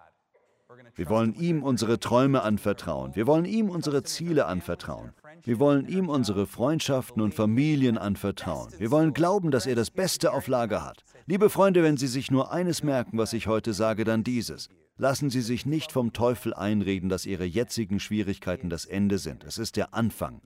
Wir 0.95 1.09
wollen 1.09 1.35
ihm 1.35 1.63
unsere 1.63 1.99
Träume 1.99 2.43
anvertrauen. 2.43 3.15
Wir 3.15 3.27
wollen 3.27 3.47
ihm 3.47 3.71
unsere 3.71 4.03
Ziele 4.03 4.47
anvertrauen. 4.47 5.13
Wir 5.43 5.59
wollen 5.59 5.89
ihm 5.89 6.09
unsere 6.09 6.47
Freundschaften 6.47 7.23
und 7.23 7.35
Familien 7.35 7.97
anvertrauen. 7.99 8.73
Wir 8.79 8.91
wollen 8.91 9.15
glauben, 9.15 9.51
dass 9.51 9.67
er 9.67 9.75
das 9.75 9.91
Beste 9.91 10.33
auf 10.33 10.49
Lager 10.49 10.85
hat. 10.85 11.05
Liebe 11.27 11.51
Freunde, 11.51 11.83
wenn 11.83 11.97
Sie 11.97 12.09
sich 12.09 12.31
nur 12.31 12.53
eines 12.53 12.83
merken, 12.83 13.17
was 13.17 13.33
ich 13.33 13.47
heute 13.47 13.73
sage, 13.73 14.05
dann 14.05 14.23
dieses. 14.23 14.69
Lassen 15.03 15.31
Sie 15.31 15.41
sich 15.41 15.67
nicht 15.67 15.91
vom 15.91 16.13
Teufel 16.13 16.55
einreden, 16.55 17.09
dass 17.09 17.27
Ihre 17.27 17.45
jetzigen 17.45 17.99
Schwierigkeiten 17.99 18.71
das 18.71 18.85
Ende 18.85 19.19
sind. 19.19 19.43
Es 19.43 19.59
ist 19.59 19.75
der 19.75 19.95
Anfang. 19.95 20.41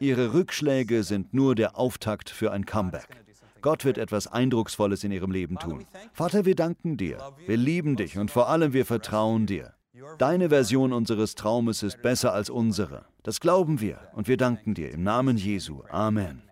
Ihre 0.00 0.34
Rückschläge 0.34 1.02
sind 1.02 1.32
nur 1.32 1.54
der 1.54 1.78
Auftakt 1.78 2.28
für 2.28 2.52
ein 2.52 2.66
Comeback. 2.66 3.08
Gott 3.62 3.86
wird 3.86 3.96
etwas 3.96 4.26
Eindrucksvolles 4.26 5.02
in 5.04 5.12
ihrem 5.12 5.30
Leben 5.30 5.56
tun. 5.56 5.86
Vater, 6.12 6.44
wir 6.44 6.54
danken 6.54 6.98
dir. 6.98 7.32
Wir 7.46 7.56
lieben 7.56 7.96
dich 7.96 8.18
und 8.18 8.30
vor 8.30 8.50
allem 8.50 8.74
wir 8.74 8.84
vertrauen 8.84 9.46
dir. 9.46 9.72
Deine 10.18 10.50
Version 10.50 10.92
unseres 10.92 11.34
Traumes 11.34 11.82
ist 11.82 12.02
besser 12.02 12.34
als 12.34 12.50
unsere. 12.50 13.06
Das 13.22 13.40
glauben 13.40 13.80
wir 13.80 13.98
und 14.12 14.28
wir 14.28 14.36
danken 14.36 14.74
dir 14.74 14.90
im 14.90 15.04
Namen 15.04 15.38
Jesu. 15.38 15.84
Amen. 15.88 16.42